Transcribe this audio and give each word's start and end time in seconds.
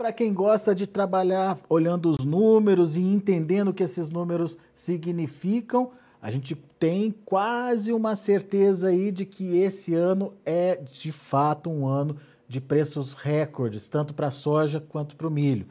para 0.00 0.14
quem 0.14 0.32
gosta 0.32 0.74
de 0.74 0.86
trabalhar 0.86 1.58
olhando 1.68 2.08
os 2.08 2.24
números 2.24 2.96
e 2.96 3.02
entendendo 3.02 3.68
o 3.68 3.74
que 3.74 3.82
esses 3.82 4.08
números 4.08 4.56
significam, 4.72 5.90
a 6.22 6.30
gente 6.30 6.54
tem 6.78 7.14
quase 7.22 7.92
uma 7.92 8.14
certeza 8.14 8.88
aí 8.88 9.12
de 9.12 9.26
que 9.26 9.58
esse 9.58 9.94
ano 9.94 10.32
é 10.42 10.76
de 10.76 11.12
fato 11.12 11.68
um 11.68 11.86
ano 11.86 12.16
de 12.48 12.62
preços 12.62 13.12
recordes, 13.12 13.90
tanto 13.90 14.14
para 14.14 14.28
a 14.28 14.30
soja 14.30 14.80
quanto 14.80 15.14
para 15.16 15.28
o 15.28 15.30
milho. 15.30 15.66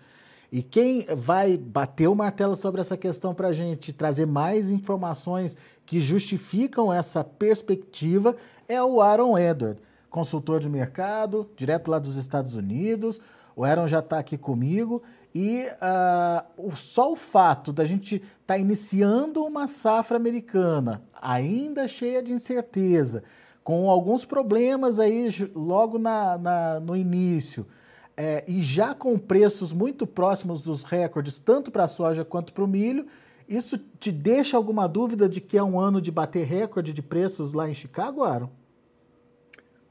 E 0.52 0.61
quem 0.61 1.07
vai 1.18 1.57
bater 1.57 2.07
o 2.07 2.14
martelo 2.14 2.55
sobre 2.55 2.82
essa 2.82 2.96
questão 2.96 3.34
para 3.34 3.48
a 3.48 3.54
gente, 3.54 3.91
trazer 3.91 4.27
mais 4.27 4.70
informações 4.70 5.57
que 5.88 6.00
justificam 6.00 6.93
essa 6.93 7.23
perspectiva, 7.23 8.35
é 8.68 8.80
o 8.84 9.02
Aaron 9.02 9.35
Edward, 9.40 9.82
consultor 10.07 10.59
de 10.59 10.70
mercado, 10.70 11.49
direto 11.55 11.90
lá 11.90 11.98
dos 11.98 12.16
Estados 12.16 12.54
Unidos. 12.54 13.20
O 13.59 13.66
Aaron 13.66 13.90
já 13.90 13.99
está 13.99 14.18
aqui 14.18 14.38
comigo 14.38 15.04
e 15.36 15.66
uh, 15.68 16.72
só 16.77 17.12
o 17.12 17.16
fato 17.18 17.73
da 17.73 17.84
gente 17.84 18.16
estar 18.16 18.26
tá 18.45 18.58
iniciando 18.58 19.44
uma 19.44 19.68
safra 19.68 20.16
americana 20.16 21.04
ainda 21.22 21.85
cheia 21.85 22.23
de 22.23 22.32
incerteza, 22.32 23.22
com 23.62 23.90
alguns 23.90 24.23
problemas 24.23 24.98
aí 24.98 25.27
logo 25.54 25.99
na, 25.99 26.38
na 26.38 26.80
no 26.80 26.95
início, 26.95 27.68
é, 28.16 28.45
e 28.48 28.62
já 28.62 28.95
com 28.95 29.20
preços 29.20 29.73
muito 29.73 30.07
próximos 30.07 30.62
dos 30.62 30.84
recordes, 30.84 31.38
tanto 31.38 31.70
para 31.70 31.84
a 31.84 31.90
soja 31.90 32.23
quanto 32.23 32.54
para 32.54 32.63
o 32.63 32.68
milho, 32.68 33.07
isso 33.46 33.77
te 33.77 34.10
deixa 34.10 34.55
alguma 34.55 34.88
dúvida 34.88 35.27
de 35.27 35.41
que 35.41 35.57
é 35.57 35.63
um 35.63 35.77
ano 35.77 36.02
de 36.02 36.13
bater 36.13 36.48
recorde 36.48 36.94
de 36.94 37.02
preços 37.02 37.52
lá 37.52 37.70
em 37.70 37.73
Chicago, 37.73 38.23
Aaron? 38.23 38.49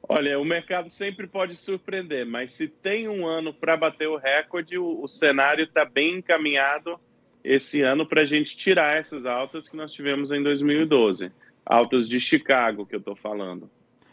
Olha, 0.08 0.38
o 0.40 0.44
mercado 0.44 0.88
sempre 0.88 1.26
pode 1.26 1.54
surpreender, 1.56 2.24
mas 2.24 2.52
se 2.52 2.66
tem 2.66 3.08
um 3.08 3.26
ano 3.26 3.52
para 3.52 3.76
bater 3.76 4.08
o 4.08 4.16
recorde, 4.16 4.78
o, 4.78 5.02
o 5.02 5.06
cenário 5.06 5.64
está 5.64 5.84
bem 5.84 6.16
encaminhado 6.16 6.98
esse 7.44 7.82
ano 7.82 8.06
para 8.06 8.22
a 8.22 8.26
gente 8.26 8.56
tirar 8.56 8.96
essas 8.96 9.26
altas 9.26 9.68
que 9.68 9.76
nós 9.76 9.92
tivemos 9.92 10.32
em 10.32 10.42
2012. 10.42 11.30
Altas 11.64 12.08
de 12.08 12.18
Chicago, 12.18 12.86
que 12.86 12.94
eu 12.94 12.98
estou 12.98 13.14
falando. 13.14 13.70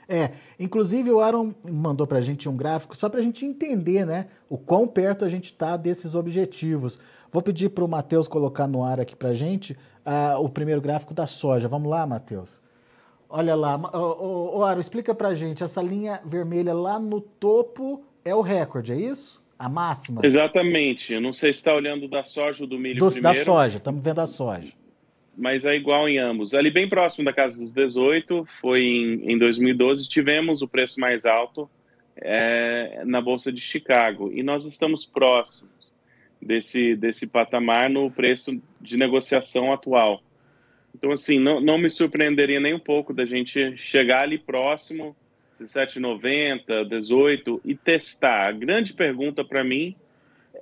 É, 0.07 0.31
inclusive 0.59 1.09
o 1.11 1.19
Aaron 1.21 1.53
mandou 1.63 2.05
para 2.05 2.19
a 2.19 2.21
gente 2.21 2.47
um 2.47 2.55
gráfico 2.55 2.95
só 2.95 3.09
para 3.09 3.21
a 3.21 3.23
gente 3.23 3.45
entender, 3.45 4.05
né, 4.05 4.27
o 4.47 4.57
quão 4.57 4.87
perto 4.87 5.25
a 5.25 5.29
gente 5.29 5.45
está 5.45 5.77
desses 5.77 6.13
objetivos. 6.13 6.99
Vou 7.31 7.41
pedir 7.41 7.69
para 7.69 7.83
o 7.83 7.87
Matheus 7.87 8.27
colocar 8.27 8.67
no 8.67 8.83
ar 8.83 8.99
aqui 8.99 9.15
para 9.15 9.29
a 9.29 9.33
gente 9.33 9.73
uh, 10.05 10.39
o 10.39 10.49
primeiro 10.49 10.81
gráfico 10.81 11.13
da 11.13 11.25
soja. 11.25 11.67
Vamos 11.67 11.89
lá, 11.89 12.05
Matheus? 12.05 12.61
Olha 13.29 13.55
lá, 13.55 13.75
ô, 13.93 14.63
Aro, 14.63 14.79
explica 14.79 15.13
pra 15.13 15.33
gente, 15.33 15.63
essa 15.63 15.81
linha 15.81 16.21
vermelha 16.25 16.73
lá 16.73 16.99
no 16.99 17.19
topo 17.19 18.03
é 18.23 18.33
o 18.33 18.41
recorde, 18.41 18.91
é 18.91 18.95
isso? 18.95 19.43
A 19.57 19.69
máxima? 19.69 20.21
Exatamente. 20.23 21.13
Eu 21.13 21.21
não 21.21 21.33
sei 21.33 21.53
se 21.53 21.59
está 21.59 21.73
olhando 21.73 22.07
da 22.07 22.23
soja 22.23 22.63
ou 22.63 22.69
do 22.69 22.77
milho 22.77 22.99
do, 22.99 23.11
primeiro. 23.11 23.37
Da 23.37 23.43
soja, 23.43 23.77
estamos 23.77 24.01
vendo 24.01 24.19
a 24.19 24.25
soja. 24.25 24.73
Mas 25.37 25.65
é 25.65 25.75
igual 25.75 26.07
em 26.07 26.17
ambos. 26.17 26.53
Ali 26.53 26.69
bem 26.69 26.87
próximo 26.87 27.25
da 27.25 27.33
casa 27.33 27.57
dos 27.57 27.71
18, 27.71 28.47
foi 28.61 28.83
em, 28.83 29.31
em 29.31 29.37
2012, 29.37 30.07
tivemos 30.07 30.61
o 30.61 30.67
preço 30.67 30.99
mais 30.99 31.25
alto 31.25 31.69
é, 32.17 33.03
na 33.05 33.21
Bolsa 33.21 33.51
de 33.51 33.59
Chicago. 33.59 34.31
E 34.33 34.43
nós 34.43 34.65
estamos 34.65 35.05
próximos 35.05 35.91
desse, 36.41 36.95
desse 36.95 37.27
patamar 37.27 37.89
no 37.89 38.09
preço 38.11 38.61
de 38.79 38.97
negociação 38.97 39.73
atual. 39.73 40.21
Então, 40.95 41.11
assim, 41.11 41.37
não, 41.37 41.59
não 41.59 41.77
me 41.77 41.89
surpreenderia 41.89 42.57
nem 42.57 42.73
um 42.73 42.79
pouco 42.79 43.13
da 43.13 43.25
gente 43.25 43.75
chegar 43.75 44.21
ali 44.21 44.37
próximo, 44.37 45.13
17,90, 45.59 46.87
18 46.87 47.61
e 47.65 47.75
testar. 47.75 48.47
A 48.47 48.51
grande 48.53 48.93
pergunta 48.93 49.43
para 49.43 49.61
mim 49.61 49.93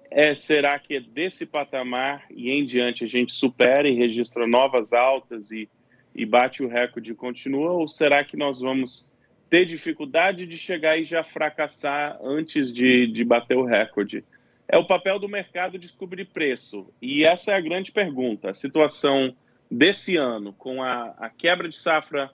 é: 0.09 0.33
será 0.33 0.79
que 0.79 0.99
desse 0.99 1.45
patamar 1.45 2.25
e 2.31 2.49
em 2.49 2.65
diante 2.65 3.03
a 3.03 3.07
gente 3.07 3.31
supera 3.31 3.87
e 3.87 3.93
registra 3.93 4.47
novas 4.47 4.91
altas 4.91 5.51
e, 5.51 5.69
e 6.15 6.25
bate 6.25 6.63
o 6.63 6.67
recorde 6.67 7.11
e 7.11 7.15
continua? 7.15 7.71
Ou 7.73 7.87
será 7.87 8.23
que 8.23 8.35
nós 8.35 8.59
vamos 8.59 9.13
ter 9.51 9.67
dificuldade 9.67 10.47
de 10.47 10.57
chegar 10.57 10.97
e 10.97 11.05
já 11.05 11.23
fracassar 11.23 12.17
antes 12.23 12.73
de, 12.73 13.05
de 13.05 13.23
bater 13.23 13.55
o 13.55 13.65
recorde? 13.65 14.23
É 14.67 14.79
o 14.79 14.87
papel 14.87 15.19
do 15.19 15.29
mercado 15.29 15.77
descobrir 15.77 16.25
preço. 16.25 16.87
E 16.99 17.23
essa 17.23 17.51
é 17.51 17.55
a 17.55 17.61
grande 17.61 17.91
pergunta. 17.91 18.49
A 18.49 18.53
situação 18.55 19.35
desse 19.73 20.15
ano, 20.17 20.53
com 20.53 20.83
a, 20.83 21.15
a 21.17 21.29
quebra 21.29 21.67
de 21.67 21.75
safra 21.75 22.29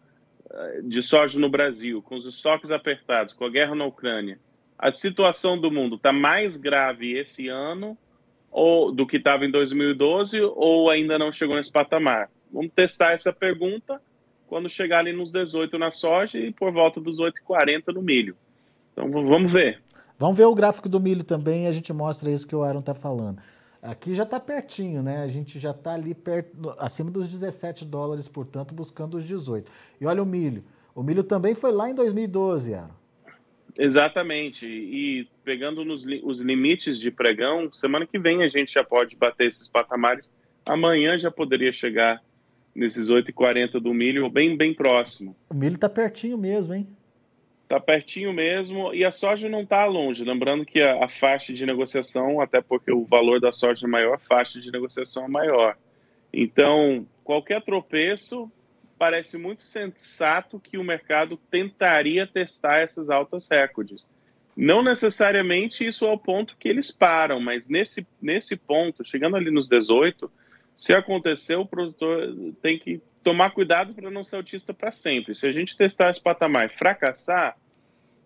eh, 0.49 0.81
de 0.83 1.01
soja 1.01 1.39
no 1.39 1.49
Brasil, 1.49 2.01
com 2.01 2.15
os 2.15 2.25
estoques 2.25 2.69
apertados, 2.69 3.33
com 3.33 3.45
a 3.45 3.49
guerra 3.49 3.73
na 3.73 3.85
Ucrânia, 3.85 4.37
a 4.77 4.91
situação 4.91 5.57
do 5.57 5.71
mundo 5.71 5.95
está 5.95 6.11
mais 6.11 6.57
grave 6.57 7.17
esse 7.17 7.47
ano 7.47 7.97
ou 8.51 8.91
do 8.91 9.07
que 9.07 9.17
estava 9.17 9.45
em 9.45 9.51
2012 9.51 10.41
ou 10.41 10.89
ainda 10.89 11.17
não 11.17 11.31
chegou 11.31 11.55
nesse 11.55 11.71
patamar? 11.71 12.29
Vamos 12.51 12.71
testar 12.75 13.11
essa 13.11 13.31
pergunta 13.31 14.01
quando 14.47 14.69
chegar 14.69 14.99
ali 14.99 15.13
nos 15.13 15.31
18 15.31 15.77
na 15.77 15.91
soja 15.91 16.37
e 16.37 16.51
por 16.51 16.73
volta 16.73 16.99
dos 16.99 17.19
8,40 17.19 17.93
no 17.93 18.01
milho. 18.01 18.35
Então 18.91 19.09
vamos 19.09 19.51
ver. 19.51 19.81
Vamos 20.17 20.35
ver 20.35 20.45
o 20.45 20.55
gráfico 20.55 20.89
do 20.89 20.99
milho 20.99 21.23
também 21.23 21.65
e 21.65 21.67
a 21.67 21.71
gente 21.71 21.93
mostra 21.93 22.29
isso 22.29 22.47
que 22.47 22.55
o 22.55 22.63
Aaron 22.63 22.79
está 22.79 22.93
falando. 22.93 23.41
Aqui 23.81 24.13
já 24.13 24.23
está 24.23 24.39
pertinho, 24.39 25.01
né? 25.01 25.23
A 25.23 25.27
gente 25.27 25.59
já 25.59 25.71
está 25.71 25.93
ali 25.93 26.13
perto, 26.13 26.75
acima 26.77 27.09
dos 27.09 27.29
17 27.29 27.85
dólares, 27.85 28.27
portanto, 28.27 28.73
buscando 28.73 29.17
os 29.17 29.25
18. 29.25 29.71
E 30.01 30.05
olha 30.05 30.21
o 30.21 30.25
milho. 30.25 30.63
O 30.93 31.01
milho 31.01 31.23
também 31.23 31.55
foi 31.55 31.71
lá 31.71 31.89
em 31.89 31.95
2012, 31.95 32.73
Aaron. 32.73 32.99
Exatamente. 33.77 34.65
E 34.65 35.29
pegando 35.45 35.85
nos, 35.85 36.05
os 36.23 36.41
limites 36.41 36.99
de 36.99 37.09
pregão, 37.09 37.71
semana 37.71 38.05
que 38.05 38.19
vem 38.19 38.43
a 38.43 38.49
gente 38.49 38.73
já 38.73 38.83
pode 38.83 39.15
bater 39.15 39.47
esses 39.47 39.69
patamares. 39.69 40.29
Amanhã 40.65 41.17
já 41.17 41.31
poderia 41.31 41.71
chegar 41.71 42.21
nesses 42.75 43.09
8,40 43.09 43.79
do 43.79 43.93
milho, 43.93 44.29
bem, 44.29 44.57
bem 44.57 44.73
próximo. 44.73 45.35
O 45.49 45.53
milho 45.53 45.75
está 45.75 45.87
pertinho 45.87 46.37
mesmo, 46.37 46.73
hein? 46.73 46.87
Está 47.69 47.79
pertinho 47.79 48.33
mesmo 48.33 48.91
e 48.95 49.05
a 49.05 49.11
soja 49.11 49.47
não 49.47 49.61
está 49.61 49.85
longe. 49.85 50.23
Lembrando 50.23 50.65
que 50.65 50.81
a, 50.81 51.05
a, 51.05 51.07
faixa 51.07 51.53
de 51.53 51.67
negociação, 51.67 52.41
até 52.41 52.61
porque 52.61 52.91
o 52.91 53.05
valor 53.05 53.39
da 53.39 53.51
soja 53.51 53.85
é 53.85 53.87
maior, 53.87 54.15
a 54.15 54.17
faixa 54.17 54.59
de 54.59 54.71
negociação 54.71 55.25
é 55.25 55.27
maior. 55.27 55.77
Então, 56.33 57.05
qualquer 57.23 57.61
tropeço 57.61 58.51
parece 58.97 59.37
muito 59.37 59.61
sensato 59.67 60.59
que 60.59 60.79
o 60.79 60.83
mercado 60.83 61.37
tentaria 61.51 62.25
testar 62.25 62.79
essas 62.79 63.07
altas 63.07 63.47
recordes. 63.47 64.09
Não 64.57 64.81
necessariamente 64.81 65.85
isso 65.85 66.05
é 66.05 66.11
o 66.11 66.17
ponto 66.17 66.57
que 66.57 66.67
eles 66.67 66.91
param, 66.91 67.39
mas 67.39 67.67
nesse, 67.69 68.05
nesse 68.19 68.55
ponto, 68.55 69.05
chegando 69.05 69.35
ali 69.35 69.51
nos 69.51 69.67
18, 69.67 70.29
se 70.79 70.93
acontecer, 70.93 71.57
o 71.57 71.65
produtor 71.65 72.33
tem 72.61 72.79
que 72.79 73.01
tomar 73.21 73.49
cuidado 73.49 73.93
para 73.93 74.09
não 74.09 74.23
ser 74.23 74.37
autista 74.37 74.73
para 74.73 74.93
sempre. 74.93 75.35
Se 75.35 75.45
a 75.45 75.51
gente 75.51 75.75
testar 75.75 76.09
esse 76.09 76.21
patamar 76.21 76.67
e 76.67 76.69
fracassar, 76.69 77.57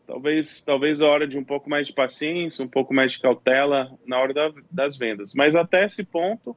talvez 0.05 0.61
talvez 0.61 1.01
a 1.01 1.07
hora 1.07 1.27
de 1.27 1.35
um 1.35 1.43
pouco 1.43 1.67
mais 1.67 1.87
de 1.87 1.93
paciência, 1.93 2.63
um 2.63 2.69
pouco 2.69 2.93
mais 2.93 3.13
de 3.13 3.19
cautela 3.19 3.91
na 4.05 4.19
hora 4.19 4.35
da, 4.35 4.53
das 4.69 4.95
vendas. 4.95 5.33
Mas 5.33 5.55
até 5.55 5.83
esse 5.83 6.03
ponto, 6.03 6.55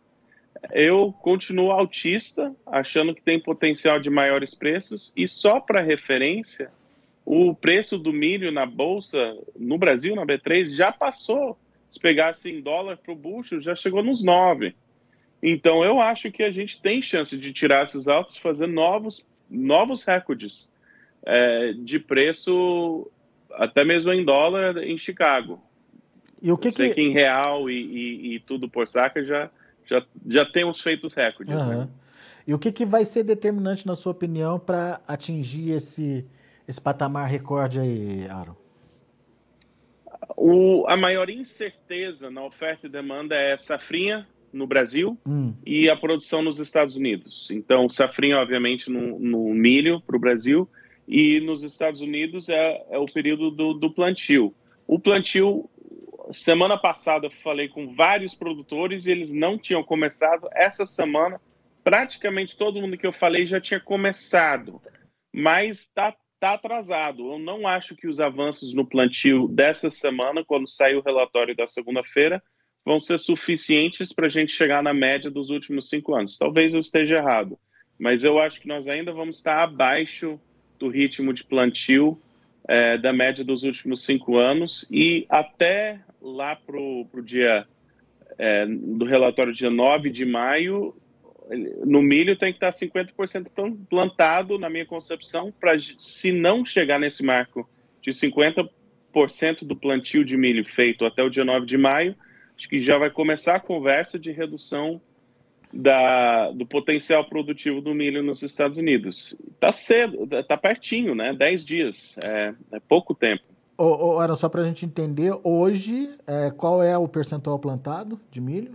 eu 0.70 1.14
continuo 1.14 1.70
autista, 1.70 2.54
achando 2.66 3.14
que 3.14 3.22
tem 3.22 3.40
potencial 3.40 3.98
de 3.98 4.10
maiores 4.10 4.54
preços 4.54 5.14
e 5.16 5.26
só 5.26 5.60
para 5.60 5.80
referência, 5.80 6.70
o 7.24 7.54
preço 7.54 7.96
do 7.96 8.12
milho 8.12 8.52
na 8.52 8.66
bolsa 8.66 9.34
no 9.58 9.78
Brasil, 9.78 10.14
na 10.14 10.26
B3, 10.26 10.76
já 10.76 10.92
passou. 10.92 11.58
Se 11.90 11.98
pegasse 11.98 12.50
em 12.50 12.60
dólar 12.60 12.98
para 12.98 13.14
o 13.14 13.16
bucho, 13.16 13.58
já 13.60 13.74
chegou 13.74 14.02
nos 14.02 14.22
9. 14.22 14.76
Então, 15.42 15.84
eu 15.84 16.00
acho 16.00 16.30
que 16.30 16.42
a 16.42 16.50
gente 16.50 16.80
tem 16.80 17.02
chance 17.02 17.36
de 17.36 17.52
tirar 17.52 17.82
esses 17.82 18.08
altos, 18.08 18.36
fazer 18.36 18.66
novos, 18.66 19.24
novos 19.50 20.02
recordes 20.04 20.70
é, 21.24 21.72
de 21.72 21.98
preço, 21.98 23.10
até 23.52 23.84
mesmo 23.84 24.12
em 24.12 24.24
dólar, 24.24 24.78
em 24.78 24.96
Chicago. 24.96 25.62
E 26.40 26.50
o 26.50 26.56
que, 26.56 26.70
sei 26.70 26.88
que... 26.88 26.96
que 26.96 27.00
em 27.00 27.12
real 27.12 27.68
e, 27.70 27.74
e, 27.74 28.34
e, 28.34 28.40
tudo 28.40 28.68
por 28.68 28.86
saca 28.88 29.24
já, 29.24 29.50
já, 29.84 30.04
já 30.26 30.44
temos 30.44 30.80
feito 30.80 31.06
os 31.06 31.14
recordes. 31.14 31.54
Uhum. 31.54 31.80
Né? 31.80 31.88
E 32.46 32.54
o 32.54 32.58
que, 32.58 32.70
que 32.70 32.86
vai 32.86 33.04
ser 33.04 33.24
determinante, 33.24 33.86
na 33.86 33.94
sua 33.94 34.12
opinião, 34.12 34.58
para 34.58 35.00
atingir 35.06 35.72
esse, 35.72 36.24
esse 36.66 36.80
patamar 36.80 37.28
recorde 37.28 37.80
aí, 37.80 38.26
Aaron? 38.28 38.56
O, 40.36 40.86
a 40.86 40.96
maior 40.96 41.28
incerteza 41.28 42.30
na 42.30 42.44
oferta 42.44 42.86
e 42.86 42.90
demanda 42.90 43.34
é 43.34 43.56
safrinha 43.56 44.26
no 44.56 44.66
Brasil 44.66 45.18
hum. 45.26 45.54
e 45.64 45.88
a 45.88 45.96
produção 45.96 46.42
nos 46.42 46.58
Estados 46.58 46.96
Unidos. 46.96 47.50
Então, 47.50 47.88
safrinha, 47.88 48.38
obviamente, 48.38 48.90
no, 48.90 49.18
no 49.18 49.54
milho 49.54 50.00
para 50.00 50.16
o 50.16 50.20
Brasil 50.20 50.68
e 51.06 51.40
nos 51.40 51.62
Estados 51.62 52.00
Unidos 52.00 52.48
é, 52.48 52.84
é 52.90 52.98
o 52.98 53.06
período 53.06 53.50
do, 53.50 53.74
do, 53.74 53.90
plantio. 53.92 54.54
O 54.86 54.98
plantio, 54.98 55.68
semana 56.32 56.76
passada 56.76 57.26
eu 57.26 57.30
falei 57.30 57.68
com 57.68 57.94
vários 57.94 58.34
produtores 58.34 59.06
e 59.06 59.10
eles 59.10 59.32
não 59.32 59.58
tinham 59.58 59.84
começado. 59.84 60.48
Essa 60.52 60.84
semana, 60.84 61.40
praticamente 61.84 62.56
todo 62.56 62.80
mundo 62.80 62.98
que 62.98 63.06
eu 63.06 63.12
falei 63.12 63.46
já 63.46 63.60
tinha 63.60 63.78
começado, 63.78 64.80
mas 65.32 65.80
está 65.80 66.16
está 66.36 66.52
atrasado. 66.52 67.32
Eu 67.32 67.38
não 67.38 67.66
acho 67.66 67.96
que 67.96 68.06
os 68.06 68.20
avanços 68.20 68.72
no 68.74 68.86
plantio 68.86 69.48
dessa 69.48 69.90
semana, 69.90 70.44
quando 70.44 70.68
sair 70.68 70.94
o 70.94 71.02
relatório 71.02 71.56
da 71.56 71.66
segunda-feira, 71.66 72.42
vão 72.86 73.00
ser 73.00 73.18
suficientes 73.18 74.12
para 74.12 74.28
a 74.28 74.30
gente 74.30 74.52
chegar 74.52 74.80
na 74.80 74.94
média 74.94 75.28
dos 75.28 75.50
últimos 75.50 75.88
cinco 75.88 76.14
anos. 76.14 76.38
Talvez 76.38 76.72
eu 76.72 76.80
esteja 76.80 77.16
errado, 77.16 77.58
mas 77.98 78.22
eu 78.22 78.38
acho 78.38 78.60
que 78.60 78.68
nós 78.68 78.86
ainda 78.86 79.12
vamos 79.12 79.38
estar 79.38 79.60
abaixo 79.60 80.38
do 80.78 80.88
ritmo 80.88 81.32
de 81.34 81.42
plantio 81.42 82.16
é, 82.68 82.96
da 82.96 83.12
média 83.12 83.44
dos 83.44 83.64
últimos 83.64 84.04
cinco 84.04 84.38
anos 84.38 84.88
e 84.88 85.26
até 85.28 86.00
lá 86.22 86.54
para 86.54 86.78
o 86.78 87.22
dia 87.24 87.66
é, 88.38 88.66
do 88.66 89.04
relatório 89.04 89.52
dia 89.52 89.70
9 89.70 90.08
de 90.10 90.24
maio, 90.24 90.94
no 91.84 92.02
milho 92.02 92.36
tem 92.36 92.52
que 92.52 92.64
estar 92.64 92.70
50% 92.70 93.48
plantado, 93.88 94.58
na 94.58 94.70
minha 94.70 94.86
concepção, 94.86 95.52
para 95.58 95.76
se 95.98 96.30
não 96.30 96.64
chegar 96.64 97.00
nesse 97.00 97.24
marco 97.24 97.68
de 98.00 98.10
50% 98.10 98.68
do 99.62 99.74
plantio 99.74 100.24
de 100.24 100.36
milho 100.36 100.64
feito 100.68 101.04
até 101.04 101.22
o 101.22 101.30
dia 101.30 101.44
9 101.44 101.66
de 101.66 101.78
maio, 101.78 102.14
acho 102.56 102.68
que 102.68 102.80
já 102.80 102.98
vai 102.98 103.10
começar 103.10 103.56
a 103.56 103.60
conversa 103.60 104.18
de 104.18 104.30
redução 104.30 105.00
da, 105.72 106.50
do 106.52 106.66
potencial 106.66 107.24
produtivo 107.24 107.80
do 107.80 107.94
milho 107.94 108.22
nos 108.22 108.42
Estados 108.42 108.78
Unidos. 108.78 109.36
Está 109.54 109.72
cedo, 109.72 110.28
está 110.32 110.56
pertinho, 110.56 111.14
né? 111.14 111.34
10 111.34 111.64
dias, 111.64 112.16
é, 112.22 112.54
é 112.72 112.80
pouco 112.80 113.14
tempo. 113.14 113.44
Oh, 113.78 114.18
oh, 114.18 114.34
só 114.36 114.48
para 114.48 114.62
a 114.62 114.64
gente 114.64 114.86
entender, 114.86 115.36
hoje, 115.44 116.10
é, 116.26 116.50
qual 116.50 116.82
é 116.82 116.96
o 116.96 117.06
percentual 117.06 117.58
plantado 117.58 118.18
de 118.30 118.40
milho? 118.40 118.74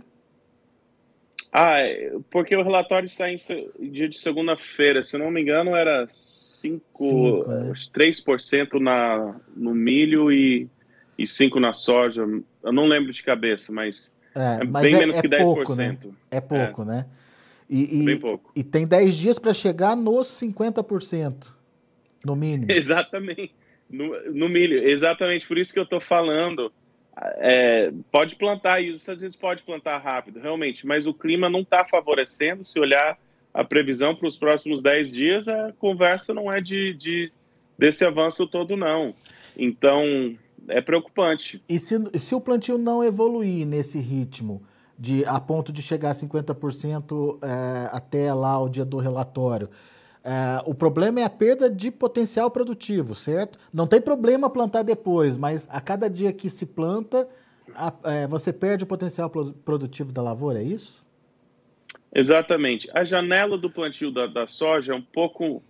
Ah, 1.52 1.80
é, 1.80 2.16
porque 2.30 2.56
o 2.56 2.62
relatório 2.62 3.10
sai 3.10 3.36
em 3.78 3.90
dia 3.90 4.08
de 4.08 4.18
segunda-feira, 4.18 5.02
se 5.02 5.18
não 5.18 5.30
me 5.30 5.42
engano, 5.42 5.74
era 5.74 6.06
5, 6.08 6.80
5 6.96 7.48
né? 7.48 7.72
3% 7.94 8.80
na, 8.80 9.40
no 9.54 9.74
milho 9.74 10.30
e, 10.30 10.68
e 11.18 11.24
5% 11.24 11.60
na 11.60 11.72
soja. 11.72 12.24
Eu 12.62 12.72
não 12.72 12.86
lembro 12.86 13.12
de 13.12 13.22
cabeça, 13.22 13.72
mas 13.72 14.14
é, 14.34 14.62
é 14.62 14.64
bem 14.64 14.94
é, 14.94 14.98
menos 14.98 15.20
que 15.20 15.28
10%. 15.28 15.44
Pouco, 15.44 15.74
né? 15.74 15.98
É 16.30 16.40
pouco, 16.40 16.84
né? 16.84 17.06
E, 17.68 18.02
e, 18.02 18.04
bem 18.04 18.18
pouco. 18.18 18.52
E 18.54 18.62
tem 18.62 18.86
10 18.86 19.14
dias 19.14 19.38
para 19.38 19.54
chegar 19.54 19.96
nos 19.96 20.28
50%, 20.28 21.48
no 22.24 22.36
mínimo. 22.36 22.70
Exatamente. 22.72 23.54
No, 23.88 24.32
no 24.32 24.48
milho, 24.48 24.88
exatamente 24.88 25.46
por 25.46 25.58
isso 25.58 25.70
que 25.70 25.78
eu 25.78 25.82
estou 25.82 26.00
falando. 26.00 26.72
É, 27.36 27.92
pode 28.10 28.36
plantar, 28.36 28.80
e 28.80 28.90
os 28.90 29.00
Estados 29.00 29.20
Unidos 29.20 29.36
pode 29.36 29.62
plantar 29.62 29.98
rápido, 29.98 30.40
realmente, 30.40 30.86
mas 30.86 31.06
o 31.06 31.12
clima 31.12 31.50
não 31.50 31.60
está 31.60 31.84
favorecendo. 31.84 32.64
Se 32.64 32.80
olhar 32.80 33.18
a 33.52 33.62
previsão 33.62 34.14
para 34.14 34.26
os 34.26 34.36
próximos 34.36 34.82
10 34.82 35.12
dias, 35.12 35.46
a 35.46 35.74
conversa 35.78 36.32
não 36.32 36.50
é 36.50 36.58
de, 36.58 36.94
de, 36.94 37.30
desse 37.78 38.02
avanço 38.02 38.46
todo, 38.46 38.78
não. 38.78 39.14
Então, 39.54 40.34
é 40.68 40.80
preocupante. 40.80 41.62
E 41.68 41.78
se, 41.78 41.96
se 42.18 42.34
o 42.34 42.40
plantio 42.40 42.78
não 42.78 43.02
evoluir 43.02 43.66
nesse 43.66 43.98
ritmo, 43.98 44.62
de, 44.98 45.24
a 45.24 45.40
ponto 45.40 45.72
de 45.72 45.82
chegar 45.82 46.10
a 46.10 46.14
50% 46.14 47.38
é, 47.42 47.88
até 47.92 48.32
lá 48.32 48.60
o 48.60 48.68
dia 48.68 48.84
do 48.84 48.98
relatório, 48.98 49.68
é, 50.24 50.62
o 50.64 50.74
problema 50.74 51.20
é 51.20 51.24
a 51.24 51.30
perda 51.30 51.68
de 51.68 51.90
potencial 51.90 52.50
produtivo, 52.50 53.14
certo? 53.14 53.58
Não 53.72 53.86
tem 53.86 54.00
problema 54.00 54.48
plantar 54.48 54.82
depois, 54.82 55.36
mas 55.36 55.66
a 55.68 55.80
cada 55.80 56.08
dia 56.08 56.32
que 56.32 56.48
se 56.48 56.64
planta, 56.64 57.28
a, 57.74 57.92
é, 58.04 58.26
você 58.28 58.52
perde 58.52 58.84
o 58.84 58.86
potencial 58.86 59.28
produtivo 59.28 60.12
da 60.12 60.22
lavoura, 60.22 60.60
é 60.60 60.62
isso? 60.62 61.04
Exatamente. 62.14 62.88
A 62.94 63.04
janela 63.04 63.56
do 63.56 63.70
plantio 63.70 64.12
da, 64.12 64.26
da 64.26 64.46
soja 64.46 64.92
é 64.92 64.96
um 64.96 65.02
pouco. 65.02 65.62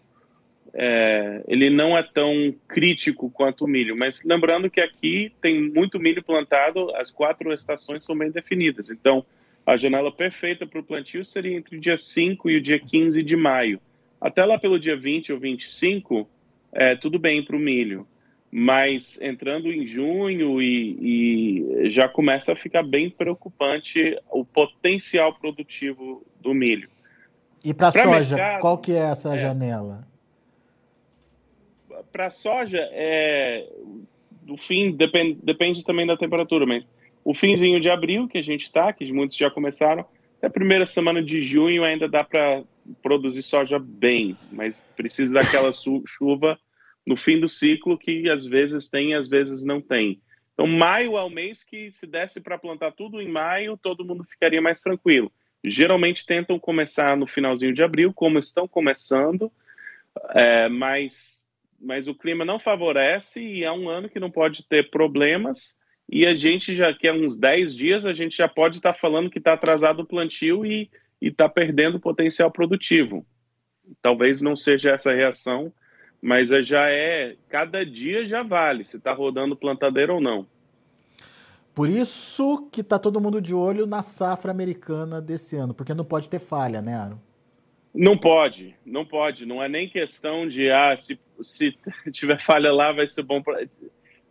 É, 0.74 1.42
ele 1.46 1.68
não 1.68 1.96
é 1.96 2.02
tão 2.02 2.54
crítico 2.66 3.30
quanto 3.30 3.64
o 3.64 3.68
milho, 3.68 3.96
mas 3.96 4.24
lembrando 4.24 4.70
que 4.70 4.80
aqui 4.80 5.32
tem 5.40 5.70
muito 5.70 6.00
milho 6.00 6.22
plantado, 6.22 6.94
as 6.96 7.10
quatro 7.10 7.52
estações 7.52 8.04
são 8.04 8.16
bem 8.16 8.30
definidas. 8.30 8.88
Então, 8.88 9.24
a 9.66 9.76
janela 9.76 10.10
perfeita 10.10 10.66
para 10.66 10.80
o 10.80 10.84
plantio 10.84 11.24
seria 11.24 11.56
entre 11.56 11.76
o 11.76 11.80
dia 11.80 11.96
5 11.96 12.50
e 12.50 12.56
o 12.56 12.62
dia 12.62 12.80
15 12.80 13.22
de 13.22 13.36
maio. 13.36 13.80
Até 14.20 14.44
lá 14.44 14.58
pelo 14.58 14.78
dia 14.78 14.96
20 14.96 15.32
ou 15.32 15.38
25, 15.38 16.28
é, 16.72 16.96
tudo 16.96 17.18
bem 17.18 17.44
para 17.44 17.56
o 17.56 17.60
milho. 17.60 18.06
Mas 18.50 19.18
entrando 19.20 19.72
em 19.72 19.86
junho 19.86 20.60
e, 20.60 21.86
e, 21.86 21.90
já 21.90 22.08
começa 22.08 22.52
a 22.52 22.56
ficar 22.56 22.82
bem 22.82 23.08
preocupante 23.08 24.18
o 24.30 24.44
potencial 24.44 25.34
produtivo 25.34 26.22
do 26.40 26.52
milho. 26.52 26.88
E 27.64 27.72
para 27.72 27.88
a 27.88 27.92
soja, 27.92 28.36
mercado, 28.36 28.60
qual 28.60 28.78
que 28.78 28.92
é 28.92 28.98
essa 28.98 29.34
é, 29.34 29.38
janela? 29.38 30.06
Para 32.12 32.30
soja, 32.30 32.88
é, 32.92 33.66
do 34.42 34.56
fim, 34.56 34.92
depende, 34.92 35.38
depende 35.42 35.84
também 35.84 36.06
da 36.06 36.16
temperatura, 36.16 36.66
mas 36.66 36.84
o 37.24 37.34
finzinho 37.34 37.80
de 37.80 37.88
abril, 37.88 38.28
que 38.28 38.38
a 38.38 38.42
gente 38.42 38.62
está, 38.62 38.92
que 38.92 39.10
muitos 39.12 39.36
já 39.36 39.50
começaram, 39.50 40.04
até 40.38 40.48
a 40.48 40.50
primeira 40.50 40.84
semana 40.86 41.22
de 41.22 41.40
junho 41.40 41.84
ainda 41.84 42.08
dá 42.08 42.22
para 42.24 42.64
produzir 43.02 43.42
soja 43.42 43.78
bem, 43.78 44.36
mas 44.50 44.86
precisa 44.96 45.32
daquela 45.32 45.70
chuva 45.72 46.58
no 47.06 47.16
fim 47.16 47.38
do 47.38 47.48
ciclo 47.48 47.98
que 47.98 48.28
às 48.28 48.44
vezes 48.46 48.88
tem 48.88 49.14
às 49.14 49.28
vezes 49.28 49.64
não 49.64 49.80
tem. 49.80 50.20
Então, 50.54 50.66
maio 50.66 51.16
é 51.16 51.22
o 51.22 51.30
mês 51.30 51.64
que, 51.64 51.90
se 51.92 52.06
desse 52.06 52.40
para 52.40 52.58
plantar 52.58 52.92
tudo 52.92 53.20
em 53.20 53.28
maio, 53.28 53.76
todo 53.76 54.04
mundo 54.04 54.24
ficaria 54.24 54.60
mais 54.60 54.80
tranquilo. 54.80 55.32
Geralmente 55.64 56.26
tentam 56.26 56.58
começar 56.58 57.16
no 57.16 57.26
finalzinho 57.26 57.72
de 57.72 57.82
abril, 57.82 58.12
como 58.12 58.38
estão 58.38 58.68
começando, 58.68 59.50
é, 60.34 60.68
mas, 60.68 61.41
mas 61.82 62.06
o 62.06 62.14
clima 62.14 62.44
não 62.44 62.58
favorece 62.58 63.40
e 63.40 63.64
é 63.64 63.72
um 63.72 63.88
ano 63.88 64.08
que 64.08 64.20
não 64.20 64.30
pode 64.30 64.66
ter 64.66 64.90
problemas. 64.90 65.76
E 66.08 66.26
a 66.26 66.34
gente 66.34 66.74
já, 66.74 66.92
que 66.92 67.08
há 67.08 67.12
uns 67.12 67.38
10 67.38 67.74
dias, 67.74 68.06
a 68.06 68.12
gente 68.12 68.36
já 68.36 68.48
pode 68.48 68.76
estar 68.76 68.92
tá 68.92 68.98
falando 68.98 69.30
que 69.30 69.38
está 69.38 69.54
atrasado 69.54 70.00
o 70.00 70.06
plantio 70.06 70.64
e 70.64 70.88
está 71.20 71.48
perdendo 71.48 72.00
potencial 72.00 72.50
produtivo. 72.50 73.26
Talvez 74.00 74.40
não 74.40 74.56
seja 74.56 74.90
essa 74.90 75.12
reação, 75.12 75.72
mas 76.20 76.52
é, 76.52 76.62
já 76.62 76.88
é, 76.88 77.36
cada 77.48 77.84
dia 77.84 78.24
já 78.26 78.42
vale 78.42 78.84
se 78.84 78.96
está 78.96 79.12
rodando 79.12 79.56
plantadeira 79.56 80.12
ou 80.12 80.20
não. 80.20 80.46
Por 81.74 81.88
isso 81.88 82.68
que 82.70 82.82
está 82.82 82.98
todo 82.98 83.20
mundo 83.20 83.40
de 83.40 83.54
olho 83.54 83.86
na 83.86 84.02
safra 84.02 84.50
americana 84.50 85.20
desse 85.20 85.56
ano, 85.56 85.72
porque 85.72 85.94
não 85.94 86.04
pode 86.04 86.28
ter 86.28 86.38
falha, 86.38 86.82
né, 86.82 86.94
Aaron? 86.94 87.31
Não 87.94 88.16
pode, 88.16 88.74
não 88.84 89.04
pode. 89.04 89.44
Não 89.44 89.62
é 89.62 89.68
nem 89.68 89.88
questão 89.88 90.46
de, 90.46 90.70
ah, 90.70 90.96
se, 90.96 91.18
se 91.42 91.76
tiver 92.10 92.40
falha 92.40 92.72
lá 92.72 92.92
vai 92.92 93.06
ser 93.06 93.22
bom 93.22 93.42
para 93.42 93.66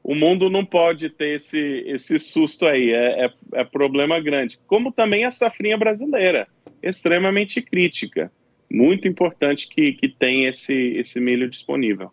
o 0.04 0.16
mundo 0.16 0.50
não 0.50 0.66
pode 0.66 1.10
ter 1.10 1.36
esse, 1.36 1.84
esse 1.86 2.18
susto 2.18 2.66
aí, 2.66 2.92
é, 2.92 3.26
é, 3.26 3.34
é, 3.54 3.64
problema 3.64 4.20
grande. 4.20 4.60
Como 4.66 4.92
também 4.92 5.26
a 5.26 5.32
safrinha 5.32 5.78
brasileira, 5.78 6.48
extremamente 6.82 7.62
crítica. 7.62 8.32
Muito 8.70 9.08
importante 9.08 9.68
que, 9.68 9.94
que 9.94 10.10
tenha 10.10 10.50
esse, 10.50 10.74
esse 10.74 11.20
milho 11.20 11.50
disponível. 11.50 12.12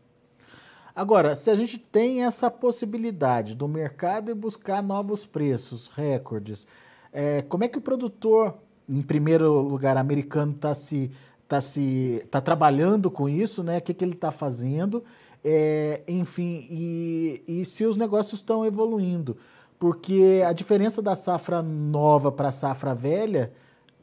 Agora, 0.95 1.35
se 1.35 1.51
a 1.51 1.55
gente 1.55 1.79
tem 1.79 2.25
essa 2.25 2.51
possibilidade 2.51 3.55
do 3.55 3.69
mercado 3.69 4.31
e 4.31 4.35
buscar 4.35 4.83
novos 4.83 5.25
preços, 5.25 5.87
recordes, 5.87 6.67
é, 7.13 7.41
como 7.43 7.63
é 7.63 7.69
que 7.69 7.79
o 7.79 7.81
produtor, 7.81 8.59
em 8.89 9.01
primeiro 9.01 9.61
lugar, 9.63 9.97
americano, 9.97 10.53
está 10.53 10.75
se, 10.75 11.13
tá 11.49 11.61
se, 11.61 12.27
tá 12.31 12.41
trabalhando 12.41 13.11
com 13.11 13.29
isso, 13.29 13.63
né? 13.63 13.79
O 13.79 13.81
que, 13.81 13.95
que 13.95 14.05
ele 14.05 14.13
está 14.13 14.31
fazendo? 14.31 15.03
É, 15.43 16.03
enfim, 16.07 16.67
e, 16.71 17.43
e 17.49 17.65
se 17.65 17.85
os 17.87 17.97
negócios 17.97 18.41
estão 18.41 18.67
evoluindo. 18.67 19.37
Porque 19.79 20.43
a 20.47 20.53
diferença 20.53 21.01
da 21.01 21.15
safra 21.15 21.63
nova 21.63 22.31
para 22.31 22.49
a 22.49 22.53
safra 22.53 22.95
velha 22.95 23.53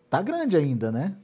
tá 0.10 0.22
grande 0.22 0.58
ainda, 0.58 0.92
né? 0.92 1.16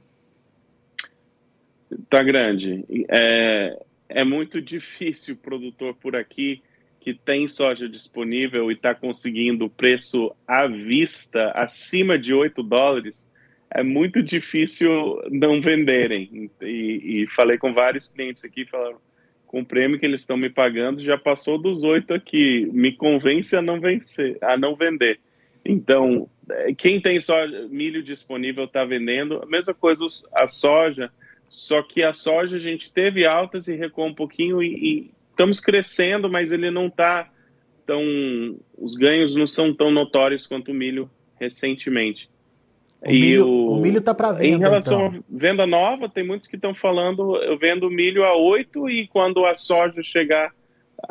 Tá 2.08 2.22
grande. 2.22 2.84
É, 3.08 3.82
é 4.08 4.24
muito 4.24 4.60
difícil 4.60 5.34
o 5.34 5.38
produtor 5.38 5.94
por 5.94 6.14
aqui 6.14 6.62
que 7.00 7.12
tem 7.12 7.48
soja 7.48 7.88
disponível 7.88 8.70
e 8.70 8.74
está 8.74 8.94
conseguindo 8.94 9.68
preço 9.68 10.32
à 10.46 10.68
vista 10.68 11.50
acima 11.50 12.16
de 12.16 12.32
8 12.32 12.62
dólares, 12.62 13.26
é 13.74 13.82
muito 13.82 14.22
difícil 14.22 14.90
não 15.30 15.60
venderem. 15.60 16.50
E, 16.60 17.22
e 17.22 17.26
falei 17.28 17.58
com 17.58 17.72
vários 17.72 18.08
clientes 18.08 18.44
aqui, 18.44 18.64
falaram, 18.66 18.98
com 19.46 19.60
o 19.60 19.66
prêmio 19.66 19.98
que 19.98 20.06
eles 20.06 20.22
estão 20.22 20.36
me 20.36 20.48
pagando 20.48 21.02
já 21.02 21.18
passou 21.18 21.58
dos 21.58 21.82
oito 21.82 22.12
aqui. 22.14 22.68
Me 22.72 22.92
convence 22.92 23.54
a 23.54 23.62
não 23.62 23.80
vencer, 23.80 24.38
a 24.40 24.56
não 24.56 24.74
vender. 24.74 25.20
Então, 25.64 26.28
é, 26.50 26.74
quem 26.74 27.00
tem 27.00 27.20
só 27.20 27.46
milho 27.68 28.02
disponível 28.02 28.64
está 28.64 28.84
vendendo. 28.84 29.42
A 29.42 29.46
mesma 29.46 29.74
coisa 29.74 30.04
a 30.34 30.48
soja, 30.48 31.10
só 31.48 31.82
que 31.82 32.02
a 32.02 32.12
soja 32.12 32.56
a 32.56 32.60
gente 32.60 32.92
teve 32.92 33.24
altas 33.24 33.68
e 33.68 33.74
recuou 33.74 34.08
um 34.08 34.14
pouquinho 34.14 34.62
e, 34.62 34.74
e 34.74 35.10
estamos 35.30 35.60
crescendo, 35.60 36.30
mas 36.30 36.50
ele 36.50 36.70
não 36.70 36.86
está 36.86 37.30
tão. 37.86 38.02
Os 38.76 38.94
ganhos 38.94 39.34
não 39.34 39.46
são 39.46 39.72
tão 39.72 39.90
notórios 39.90 40.46
quanto 40.46 40.70
o 40.70 40.74
milho 40.74 41.10
recentemente. 41.38 42.31
O 43.04 43.10
milho, 43.10 43.46
o, 43.46 43.72
o 43.72 43.80
milho 43.80 44.00
tá 44.00 44.14
para 44.14 44.32
venda. 44.32 44.56
Em 44.56 44.58
relação 44.58 45.06
então. 45.06 45.18
à 45.18 45.38
venda 45.38 45.66
nova, 45.66 46.08
tem 46.08 46.24
muitos 46.24 46.46
que 46.46 46.56
estão 46.56 46.74
falando, 46.74 47.36
eu 47.36 47.58
vendo 47.58 47.90
milho 47.90 48.24
a 48.24 48.36
8 48.36 48.88
e 48.88 49.08
quando 49.08 49.44
a 49.44 49.54
soja 49.54 50.02
chegar 50.02 50.54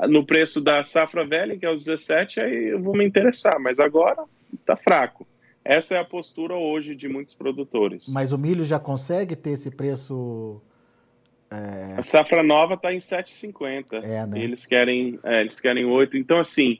no 0.08 0.26
preço 0.26 0.62
da 0.62 0.84
safra 0.86 1.26
velha, 1.26 1.58
que 1.58 1.66
é 1.66 1.72
os 1.72 1.84
17, 1.84 2.40
aí 2.40 2.70
eu 2.70 2.82
vou 2.82 2.96
me 2.96 3.06
interessar, 3.06 3.60
mas 3.60 3.80
agora 3.80 4.24
está 4.54 4.78
fraco. 4.78 5.28
Essa 5.66 5.96
é 5.96 6.00
a 6.00 6.06
postura 6.06 6.56
hoje 6.56 6.96
de 6.96 7.10
muitos 7.10 7.36
produtores. 7.36 8.08
Mas 8.08 8.32
o 8.32 8.38
milho 8.38 8.64
já 8.64 8.80
consegue 8.80 9.36
ter 9.36 9.52
esse 9.52 9.70
preço 9.70 10.62
é... 11.52 11.96
A 11.98 12.04
safra 12.04 12.42
nova 12.42 12.76
está 12.76 12.94
em 12.94 13.00
7,50. 13.00 14.02
É, 14.04 14.26
né? 14.26 14.40
Eles 14.40 14.66
querem, 14.66 15.20
é, 15.24 15.42
eles 15.42 15.60
querem 15.60 15.86
8. 15.86 16.16
Então, 16.18 16.40
assim, 16.40 16.80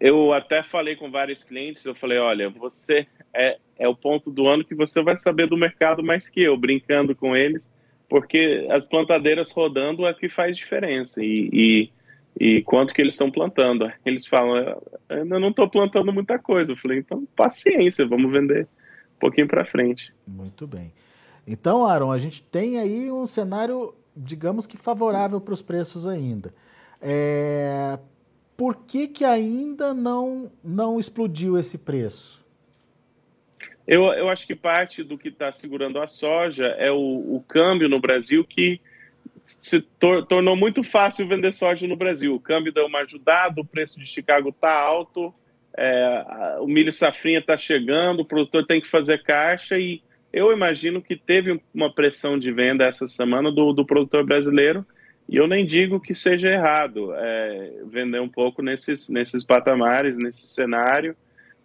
eu 0.00 0.32
até 0.32 0.62
falei 0.62 0.96
com 0.96 1.10
vários 1.10 1.42
clientes, 1.42 1.84
eu 1.84 1.94
falei, 1.94 2.18
olha, 2.18 2.48
você 2.50 3.06
é, 3.34 3.58
é 3.78 3.88
o 3.88 3.96
ponto 3.96 4.30
do 4.30 4.46
ano 4.46 4.64
que 4.64 4.74
você 4.74 5.02
vai 5.02 5.16
saber 5.16 5.46
do 5.46 5.56
mercado 5.56 6.02
mais 6.02 6.28
que 6.28 6.42
eu, 6.42 6.56
brincando 6.56 7.14
com 7.14 7.36
eles, 7.36 7.68
porque 8.08 8.66
as 8.70 8.84
plantadeiras 8.84 9.50
rodando 9.50 10.06
é 10.06 10.14
que 10.14 10.28
faz 10.28 10.56
diferença. 10.56 11.22
E, 11.22 11.50
e, 11.52 11.90
e 12.38 12.62
quanto 12.62 12.94
que 12.94 13.00
eles 13.00 13.14
estão 13.14 13.30
plantando? 13.30 13.90
Eles 14.04 14.26
falam, 14.26 14.56
eu 14.56 14.82
ainda 15.08 15.38
não 15.38 15.48
estou 15.48 15.68
plantando 15.68 16.12
muita 16.12 16.38
coisa. 16.38 16.72
Eu 16.72 16.76
falei, 16.76 16.98
então 16.98 17.26
paciência, 17.36 18.06
vamos 18.06 18.30
vender 18.30 18.64
um 19.16 19.18
pouquinho 19.18 19.48
para 19.48 19.64
frente. 19.64 20.12
Muito 20.26 20.66
bem. 20.66 20.92
Então, 21.46 21.84
Aaron, 21.84 22.10
a 22.10 22.18
gente 22.18 22.42
tem 22.42 22.78
aí 22.78 23.10
um 23.10 23.26
cenário, 23.26 23.94
digamos 24.16 24.66
que 24.66 24.76
favorável 24.76 25.40
para 25.40 25.54
os 25.54 25.62
preços 25.62 26.06
ainda. 26.06 26.52
É... 27.00 27.98
Por 28.56 28.86
que, 28.86 29.06
que 29.06 29.24
ainda 29.24 29.92
não, 29.92 30.50
não 30.64 30.98
explodiu 30.98 31.58
esse 31.58 31.76
preço? 31.76 32.44
Eu, 33.86 34.04
eu 34.14 34.28
acho 34.28 34.46
que 34.46 34.54
parte 34.54 35.04
do 35.04 35.16
que 35.16 35.28
está 35.28 35.52
segurando 35.52 36.00
a 36.00 36.06
soja 36.06 36.66
é 36.78 36.90
o, 36.90 37.36
o, 37.36 37.44
câmbio 37.46 37.88
no 37.88 38.00
Brasil 38.00 38.44
que 38.44 38.80
se 39.44 39.80
tor 39.80 40.26
tornou 40.26 40.56
muito 40.56 40.82
fácil 40.82 41.28
vender 41.28 41.52
soja 41.52 41.86
no 41.86 41.94
Brasil. 41.94 42.34
O 42.34 42.40
câmbio 42.40 42.72
deu 42.72 42.86
uma 42.86 43.00
ajudada, 43.00 43.60
o 43.60 43.64
preço 43.64 44.00
de 44.00 44.06
Chicago 44.06 44.48
está 44.48 44.72
alto, 44.72 45.32
é, 45.76 46.56
o 46.60 46.66
milho 46.66 46.92
safrinha 46.92 47.38
está 47.38 47.56
chegando, 47.56 48.20
o 48.20 48.24
produtor 48.24 48.66
tem 48.66 48.80
que 48.80 48.88
fazer 48.88 49.22
caixa 49.22 49.78
e 49.78 50.02
eu 50.32 50.52
imagino 50.52 51.00
que 51.00 51.16
teve 51.16 51.60
uma 51.72 51.92
pressão 51.92 52.38
de 52.38 52.50
venda 52.50 52.84
essa 52.84 53.06
semana 53.06 53.52
do, 53.52 53.72
do 53.72 53.86
produtor 53.86 54.24
brasileiro, 54.24 54.84
e 55.28 55.36
eu 55.36 55.48
nem 55.48 55.66
digo 55.66 56.00
que 56.00 56.14
seja 56.14 56.48
errado 56.48 57.12
é, 57.14 57.82
vender 57.86 58.20
um 58.20 58.28
pouco 58.28 58.62
nesses, 58.62 59.08
nesses 59.08 59.42
patamares, 59.42 60.16
nesse 60.16 60.46
cenário, 60.46 61.16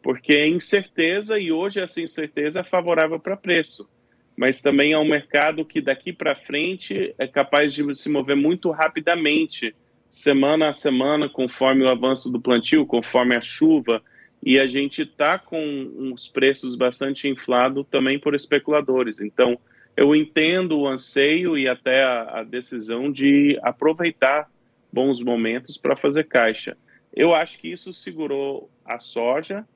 porque 0.02 0.34
é 0.34 0.48
incerteza, 0.48 1.38
e 1.38 1.52
hoje 1.52 1.80
essa 1.80 2.02
incerteza 2.02 2.62
é 2.62 2.64
favorável 2.64 3.20
para 3.20 3.38
preço. 3.38 3.88
Mas 4.36 4.62
também 4.62 4.94
é 4.94 4.98
um 4.98 5.08
mercado 5.08 5.64
que 5.64 5.80
daqui 5.80 6.12
para 6.12 6.34
frente 6.34 7.14
é 7.20 7.28
capaz 7.28 7.74
de 7.74 7.96
se 7.96 8.10
mover 8.10 8.36
muito 8.36 8.72
rapidamente, 8.72 9.76
semana 10.10 10.70
a 10.70 10.74
semana, 10.74 11.30
conforme 11.30 11.84
o 11.84 11.90
avanço 11.90 12.32
do 12.32 12.42
plantio, 12.42 12.86
conforme 12.86 13.36
a 13.36 13.42
chuva, 13.42 14.02
e 14.44 14.60
a 14.60 14.66
gente 14.66 15.04
está 15.04 15.38
com 15.38 16.12
os 16.12 16.28
preços 16.28 16.76
bastante 16.76 17.28
inflados 17.28 17.86
também 17.92 18.18
por 18.18 18.34
especuladores. 18.34 19.20
Então, 19.22 19.60
eu 19.96 20.16
entendo 20.16 20.80
o 20.80 20.88
anseio 20.88 21.58
e 21.58 21.68
até 21.68 22.04
a, 22.04 22.40
a 22.40 22.44
decisão 22.44 23.12
de 23.12 23.60
aproveitar 23.62 24.50
bons 24.92 25.22
momentos 25.22 25.78
para 25.78 25.96
fazer 25.96 26.26
caixa. 26.26 26.78
Eu 27.14 27.34
acho 27.34 27.60
que 27.60 27.70
isso 27.70 27.94
segurou 27.94 28.70
a 28.86 29.00
soja, 29.00 29.68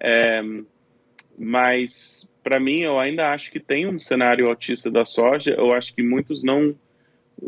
é, 0.00 0.42
mas 1.38 2.28
para 2.42 2.58
mim 2.58 2.80
eu 2.80 2.98
ainda 2.98 3.32
acho 3.32 3.50
que 3.50 3.60
tem 3.60 3.86
um 3.86 3.98
cenário 3.98 4.48
autista 4.48 4.90
da 4.90 5.04
soja. 5.04 5.52
Eu 5.52 5.72
acho 5.72 5.94
que 5.94 6.02
muitos 6.02 6.42
não 6.42 6.74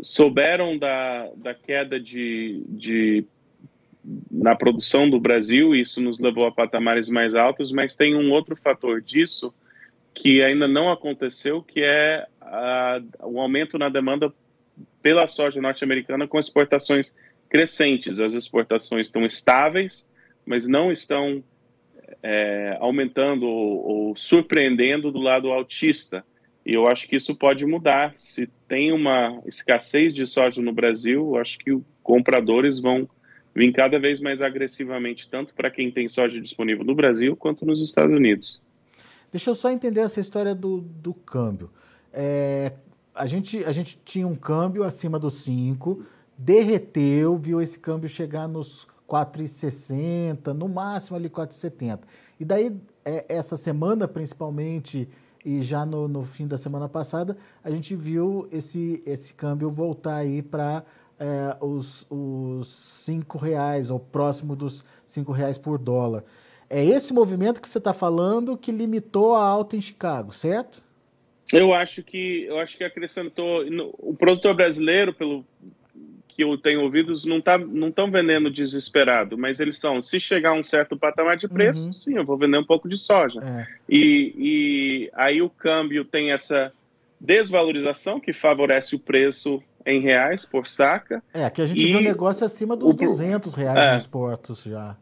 souberam 0.01 0.77
da, 0.77 1.29
da 1.35 1.53
queda 1.53 1.99
de, 1.99 2.63
de 2.67 3.25
na 4.31 4.55
produção 4.55 5.09
do 5.09 5.19
Brasil, 5.19 5.73
isso 5.73 5.99
nos 5.99 6.19
levou 6.19 6.45
a 6.45 6.51
patamares 6.51 7.09
mais 7.09 7.33
altos, 7.33 7.71
mas 7.71 7.95
tem 7.95 8.15
um 8.15 8.31
outro 8.31 8.55
fator 8.55 9.01
disso 9.01 9.53
que 10.15 10.41
ainda 10.41 10.67
não 10.67 10.89
aconteceu, 10.89 11.61
que 11.61 11.81
é 11.83 12.25
o 13.21 13.39
aumento 13.39 13.77
na 13.77 13.89
demanda 13.89 14.33
pela 15.03 15.27
soja 15.27 15.61
norte-americana 15.61 16.27
com 16.27 16.39
exportações 16.39 17.13
crescentes. 17.49 18.19
As 18.19 18.33
exportações 18.33 19.07
estão 19.07 19.25
estáveis, 19.25 20.09
mas 20.45 20.67
não 20.67 20.91
estão 20.91 21.43
é, 22.23 22.77
aumentando 22.79 23.45
ou, 23.45 23.87
ou, 23.87 24.15
surpreendendo 24.15 25.11
do 25.11 25.19
lado 25.19 25.51
altista. 25.51 26.23
E 26.65 26.73
eu 26.73 26.87
acho 26.87 27.07
que 27.07 27.17
isso 27.17 27.35
pode 27.35 27.65
mudar. 27.65 28.13
Se 28.15 28.49
tem 28.67 28.91
uma 28.91 29.41
escassez 29.45 30.13
de 30.13 30.25
soja 30.25 30.61
no 30.61 30.71
Brasil, 30.71 31.21
eu 31.21 31.37
acho 31.37 31.59
que 31.59 31.77
compradores 32.01 32.79
vão 32.79 33.07
vir 33.53 33.71
cada 33.73 33.99
vez 33.99 34.19
mais 34.19 34.41
agressivamente, 34.41 35.29
tanto 35.29 35.53
para 35.53 35.69
quem 35.69 35.91
tem 35.91 36.07
soja 36.07 36.39
disponível 36.41 36.83
no 36.83 36.95
Brasil 36.95 37.35
quanto 37.35 37.65
nos 37.65 37.81
Estados 37.81 38.15
Unidos. 38.15 38.61
Deixa 39.35 39.49
eu 39.49 39.55
só 39.55 39.69
entender 39.69 39.99
essa 39.99 40.21
história 40.21 40.55
do, 40.55 40.79
do 40.79 41.13
câmbio. 41.13 41.69
É, 42.13 42.71
a, 43.13 43.27
gente, 43.27 43.65
a 43.65 43.71
gente 43.73 43.99
tinha 44.05 44.25
um 44.25 44.33
câmbio 44.33 44.81
acima 44.81 45.19
dos 45.19 45.41
5, 45.41 46.05
derreteu, 46.37 47.35
viu 47.35 47.61
esse 47.61 47.77
câmbio 47.77 48.07
chegar 48.07 48.47
nos 48.47 48.87
4,60, 49.05 50.53
no 50.53 50.69
máximo 50.69 51.17
ali 51.17 51.29
4,70. 51.29 51.99
E 52.39 52.45
daí, 52.45 52.79
é, 53.03 53.25
essa 53.27 53.57
semana 53.57 54.07
principalmente, 54.07 55.09
e 55.43 55.61
já 55.61 55.85
no, 55.85 56.07
no 56.07 56.23
fim 56.23 56.47
da 56.47 56.57
semana 56.57 56.87
passada, 56.87 57.35
a 57.61 57.69
gente 57.69 57.93
viu 57.93 58.47
esse, 58.53 59.03
esse 59.05 59.33
câmbio 59.33 59.69
voltar 59.69 60.15
aí 60.15 60.41
para 60.41 60.81
é, 61.19 61.57
os, 61.59 62.05
os 62.09 62.69
cinco 63.03 63.37
reais, 63.37 63.91
ou 63.91 63.99
próximo 63.99 64.55
dos 64.55 64.85
cinco 65.05 65.33
reais 65.33 65.57
por 65.57 65.77
dólar. 65.77 66.23
É 66.69 66.83
esse 66.83 67.13
movimento 67.13 67.61
que 67.61 67.69
você 67.69 67.77
está 67.77 67.93
falando 67.93 68.57
que 68.57 68.71
limitou 68.71 69.35
a 69.35 69.43
alta 69.43 69.75
em 69.75 69.81
Chicago, 69.81 70.31
certo? 70.31 70.81
Eu 71.53 71.73
acho 71.73 72.01
que 72.03 72.45
eu 72.45 72.59
acho 72.59 72.77
que 72.77 72.83
acrescentou 72.83 73.63
o 73.99 74.15
produtor 74.15 74.55
brasileiro, 74.55 75.13
pelo 75.13 75.45
que 76.27 76.43
eu 76.43 76.57
tenho 76.57 76.81
ouvido, 76.81 77.13
não 77.25 77.39
tá 77.39 77.57
não 77.57 77.89
estão 77.89 78.11
vendendo 78.11 78.51
desesperado, 78.51 79.37
mas 79.37 79.59
eles 79.59 79.79
são 79.79 80.03
se 80.03 80.19
chegar 80.19 80.49
a 80.49 80.53
um 80.53 80.63
certo 80.63 80.97
patamar 80.97 81.37
de 81.37 81.47
preço, 81.47 81.87
uhum. 81.87 81.93
sim, 81.93 82.17
eu 82.17 82.25
vou 82.25 82.37
vender 82.37 82.57
um 82.57 82.63
pouco 82.63 82.89
de 82.89 82.97
soja. 82.97 83.39
É. 83.39 83.67
E, 83.87 84.35
e 84.37 85.11
aí 85.13 85.41
o 85.41 85.49
câmbio 85.49 86.03
tem 86.03 86.31
essa 86.31 86.73
desvalorização 87.19 88.19
que 88.19 88.33
favorece 88.33 88.95
o 88.95 88.99
preço 88.99 89.63
em 89.85 90.01
reais 90.01 90.43
por 90.43 90.67
saca. 90.67 91.23
É, 91.33 91.45
aqui 91.45 91.61
a 91.61 91.67
gente 91.67 91.79
e 91.79 91.85
viu 91.87 91.99
um 91.99 92.03
negócio 92.03 92.43
acima 92.43 92.75
dos 92.75 92.93
o, 92.93 92.97
200 92.97 93.53
reais 93.53 93.81
é, 93.81 93.93
nos 93.93 94.07
portos 94.07 94.63
já. 94.63 94.97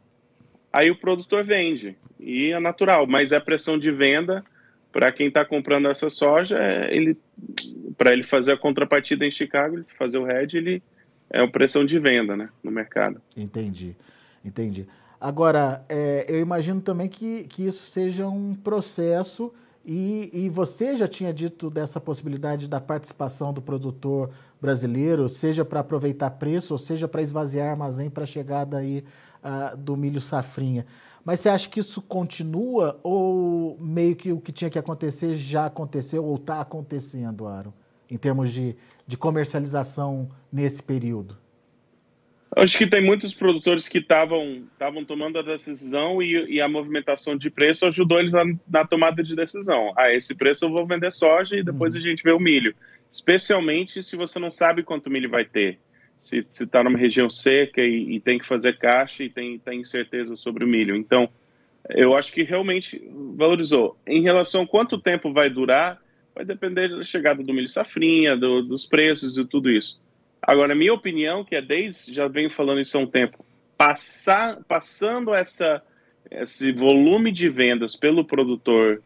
Aí 0.73 0.89
o 0.89 0.95
produtor 0.95 1.43
vende, 1.43 1.95
e 2.19 2.51
é 2.51 2.59
natural, 2.59 3.05
mas 3.05 3.31
é 3.31 3.39
pressão 3.39 3.77
de 3.77 3.91
venda 3.91 4.43
para 4.91 5.11
quem 5.11 5.27
está 5.27 5.45
comprando 5.45 5.87
essa 5.87 6.09
soja, 6.09 6.57
é, 6.57 6.95
ele 6.95 7.15
para 7.95 8.11
ele 8.11 8.23
fazer 8.23 8.53
a 8.53 8.57
contrapartida 8.57 9.25
em 9.25 9.31
Chicago, 9.31 9.83
fazer 9.97 10.17
o 10.17 10.29
hedge, 10.29 10.57
ele 10.57 10.83
é 11.29 11.41
uma 11.41 11.51
pressão 11.51 11.85
de 11.85 11.99
venda 11.99 12.35
né, 12.35 12.49
no 12.63 12.71
mercado. 12.71 13.21
Entendi, 13.37 13.95
entendi. 14.43 14.87
Agora, 15.21 15.85
é, 15.87 16.25
eu 16.27 16.39
imagino 16.39 16.81
também 16.81 17.07
que, 17.07 17.43
que 17.43 17.65
isso 17.65 17.83
seja 17.85 18.27
um 18.27 18.55
processo 18.55 19.53
e, 19.85 20.29
e, 20.33 20.49
você 20.49 20.95
já 20.95 21.07
tinha 21.07 21.33
dito 21.33 21.69
dessa 21.69 21.99
possibilidade 21.99 22.69
da 22.69 22.79
participação 22.79 23.51
do 23.51 23.61
produtor 23.61 24.31
brasileiro, 24.61 25.27
seja 25.27 25.65
para 25.65 25.81
aproveitar 25.81 26.29
preço, 26.31 26.73
ou 26.73 26.77
seja 26.77 27.05
para 27.05 27.21
esvaziar 27.21 27.69
armazém 27.69 28.09
para 28.09 28.25
chegada 28.25 28.77
aí, 28.77 29.03
uh, 29.43 29.75
do 29.77 29.95
milho 29.95 30.21
safrinha. 30.21 30.85
Mas 31.23 31.39
você 31.39 31.49
acha 31.49 31.69
que 31.69 31.79
isso 31.79 32.01
continua 32.01 32.99
ou 33.01 33.77
meio 33.79 34.15
que 34.15 34.31
o 34.31 34.39
que 34.39 34.51
tinha 34.51 34.69
que 34.69 34.79
acontecer 34.79 35.35
já 35.35 35.65
aconteceu 35.65 36.23
ou 36.25 36.35
está 36.35 36.59
acontecendo, 36.59 37.47
Aaron, 37.47 37.73
em 38.09 38.17
termos 38.17 38.51
de, 38.51 38.75
de 39.07 39.15
comercialização 39.15 40.29
nesse 40.51 40.83
período? 40.83 41.37
Acho 42.55 42.77
que 42.77 42.85
tem 42.85 43.03
muitos 43.03 43.33
produtores 43.33 43.87
que 43.87 43.97
estavam 43.97 45.03
tomando 45.07 45.39
a 45.39 45.41
decisão 45.41 46.21
e, 46.21 46.55
e, 46.55 46.61
a 46.61 46.69
movimentação 46.69 47.35
de 47.35 47.49
preço 47.49 47.85
ajudou 47.87 48.19
eles 48.19 48.31
na, 48.31 48.43
na, 48.69 48.85
tomada 48.85 49.23
de 49.23 49.35
decisão. 49.35 49.91
Ah, 49.97 50.11
esse 50.11 50.35
preço 50.35 50.65
eu 50.65 50.69
vou 50.69 50.85
vender 50.85 51.11
soja 51.11 51.55
e 51.55 51.63
depois 51.63 51.95
uhum. 51.95 52.01
a 52.01 52.03
gente 52.03 52.21
vê 52.21 52.31
o 52.31 52.39
milho. 52.39 52.75
Especialmente 53.11 54.03
se 54.03 54.15
você 54.15 54.37
não 54.37 54.51
sabe 54.51 54.83
quanto 54.83 55.09
milho 55.09 55.29
vai 55.29 55.45
ter. 55.45 55.79
Se 56.23 56.47
está 56.53 56.81
numa 56.81 56.97
região 56.97 57.29
seca 57.29 57.81
e, 57.81 58.15
e, 58.15 58.19
tem 58.21 58.39
que 58.39 58.45
fazer 58.45 58.77
caixa 58.77 59.25
e 59.25 59.29
tem, 59.29 59.59
tem 59.59 59.81
incerteza 59.81 60.37
sobre 60.37 60.63
o 60.63 60.67
milho. 60.67 60.95
Então, 60.95 61.27
eu 61.89 62.15
acho 62.15 62.31
que 62.31 62.43
realmente 62.43 63.05
valorizou. 63.35 63.97
Em 64.07 64.21
relação 64.21 64.61
a 64.61 64.67
quanto 64.67 64.97
tempo 64.97 65.33
vai 65.33 65.49
durar, 65.49 66.01
vai 66.33 66.45
depender 66.45 66.87
da 66.87 67.03
chegada 67.03 67.43
do 67.43 67.53
milho 67.53 67.67
safrinha, 67.67 68.37
do, 68.37 68.61
dos 68.61 68.85
preços 68.85 69.37
e 69.37 69.43
tudo 69.43 69.69
isso. 69.69 70.01
Agora, 70.41 70.73
minha 70.73 70.93
opinião, 70.93 71.43
que 71.43 71.57
é 71.57 71.61
desde, 71.61 72.13
já 72.13 72.25
venho 72.25 72.49
falando 72.49 72.79
isso 72.79 72.97
há 72.97 73.01
um 73.01 73.05
tempo, 73.05 73.45
passar, 73.77 74.63
passando 74.63 75.33
essa, 75.33 75.83
esse 76.31 76.71
volume 76.71 77.33
de 77.33 77.49
vendas 77.49 77.97
pelo 77.97 78.23
produtor 78.23 79.03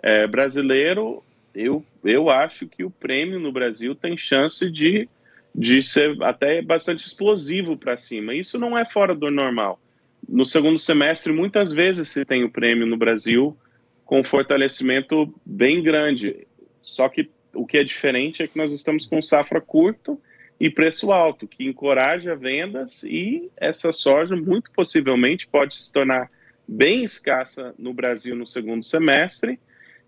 é, 0.00 0.24
brasileiro, 0.24 1.20
eu, 1.52 1.84
eu 2.04 2.30
acho 2.30 2.68
que 2.68 2.84
o 2.84 2.90
prêmio 2.90 3.40
no 3.40 3.50
Brasil 3.50 3.92
tem 3.92 4.16
chance 4.16 4.70
de, 4.70 5.08
de 5.54 5.82
ser 5.82 6.22
até 6.22 6.62
bastante 6.62 7.06
explosivo 7.06 7.76
para 7.76 7.96
cima. 7.96 8.34
Isso 8.34 8.58
não 8.58 8.76
é 8.78 8.84
fora 8.84 9.14
do 9.14 9.30
normal. 9.30 9.80
No 10.28 10.44
segundo 10.44 10.78
semestre, 10.78 11.32
muitas 11.32 11.72
vezes 11.72 12.08
se 12.08 12.24
tem 12.24 12.44
o 12.44 12.50
prêmio 12.50 12.86
no 12.86 12.96
Brasil 12.96 13.56
com 14.04 14.22
fortalecimento 14.22 15.32
bem 15.44 15.82
grande. 15.82 16.46
Só 16.82 17.08
que 17.08 17.30
o 17.54 17.66
que 17.66 17.78
é 17.78 17.84
diferente 17.84 18.42
é 18.42 18.48
que 18.48 18.56
nós 18.56 18.72
estamos 18.72 19.06
com 19.06 19.20
safra 19.20 19.60
curto 19.60 20.20
e 20.58 20.68
preço 20.68 21.10
alto, 21.10 21.48
que 21.48 21.64
encoraja 21.64 22.36
vendas 22.36 23.02
e 23.02 23.50
essa 23.56 23.92
soja 23.92 24.36
muito 24.36 24.70
possivelmente 24.72 25.46
pode 25.46 25.74
se 25.74 25.92
tornar 25.92 26.30
bem 26.68 27.02
escassa 27.02 27.74
no 27.78 27.94
Brasil 27.94 28.36
no 28.36 28.46
segundo 28.46 28.84
semestre 28.84 29.58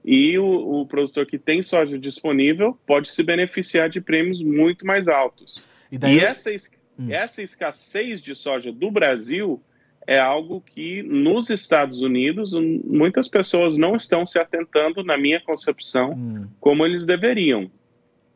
e 0.05 0.39
o, 0.39 0.81
o, 0.81 0.87
produtor 0.87 1.27
que 1.27 1.39
tem 1.39 1.63
soja 1.63 1.99
disponível 1.99 2.79
pode 2.87 3.09
se 3.09 3.23
beneficiar 3.23 3.89
de 3.89 4.01
prêmios 4.01 4.43
muito 4.43 4.87
mais 4.87 5.09
altos. 5.09 5.63
E, 5.91 5.99
daí... 5.99 6.17
e 6.17 6.21
essa, 6.21 6.51
hum. 6.99 7.11
essa 7.11 7.43
escassez 7.43 8.21
de 8.21 8.35
soja 8.35 8.73
do 8.73 8.91
Brasil 8.91 9.63
é 10.07 10.19
algo 10.19 10.61
que 10.61 11.03
nos 11.05 11.51
Estados 11.51 12.01
Unidos 12.01 12.53
muitas 12.85 13.29
pessoas 13.29 13.77
não 13.77 13.95
estão 13.95 14.27
se 14.27 14.39
atentando, 14.39 15.05
na 15.05 15.17
minha 15.17 15.41
concepção, 15.41 16.13
hum. 16.13 16.49
como 16.59 16.85
eles 16.85 17.05
deveriam. 17.05 17.71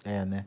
É, 0.04 0.24
né? 0.24 0.46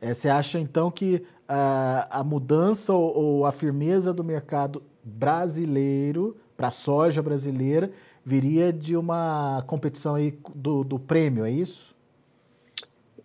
É, 0.00 0.12
você 0.12 0.28
acha 0.28 0.60
então 0.60 0.90
que 0.90 1.22
a, 1.48 2.20
a 2.20 2.22
mudança 2.24 2.92
ou, 2.92 3.16
ou 3.16 3.46
a 3.46 3.52
firmeza 3.52 4.12
do 4.12 4.22
mercado 4.22 4.82
brasileiro 5.02 6.36
para 6.56 6.68
a 6.68 6.72
soja 6.72 7.22
brasileira 7.22 7.90
viria 8.28 8.70
de 8.70 8.94
uma 8.94 9.64
competição 9.66 10.14
aí 10.14 10.38
do, 10.54 10.84
do 10.84 10.98
prêmio, 10.98 11.46
é 11.46 11.50
isso? 11.50 11.96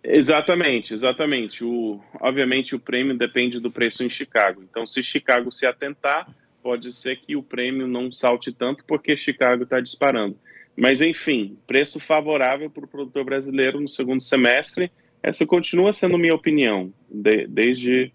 Exatamente, 0.02 0.94
exatamente. 0.94 1.62
O, 1.62 2.00
obviamente 2.20 2.74
o 2.74 2.80
prêmio 2.80 3.16
depende 3.16 3.60
do 3.60 3.70
preço 3.70 4.02
em 4.02 4.08
Chicago. 4.08 4.62
Então, 4.62 4.86
se 4.86 5.02
Chicago 5.02 5.52
se 5.52 5.66
atentar, 5.66 6.34
pode 6.62 6.90
ser 6.94 7.16
que 7.16 7.36
o 7.36 7.42
prêmio 7.42 7.86
não 7.86 8.10
salte 8.10 8.50
tanto 8.50 8.82
porque 8.86 9.14
Chicago 9.14 9.64
está 9.64 9.78
disparando. 9.78 10.38
Mas, 10.74 11.02
enfim, 11.02 11.58
preço 11.66 12.00
favorável 12.00 12.70
para 12.70 12.84
o 12.84 12.88
produtor 12.88 13.24
brasileiro 13.24 13.78
no 13.78 13.88
segundo 13.88 14.22
semestre. 14.22 14.90
Essa 15.22 15.46
continua 15.46 15.92
sendo 15.92 16.18
minha 16.18 16.34
opinião, 16.34 16.92
de, 17.10 17.46
desde 17.46 18.10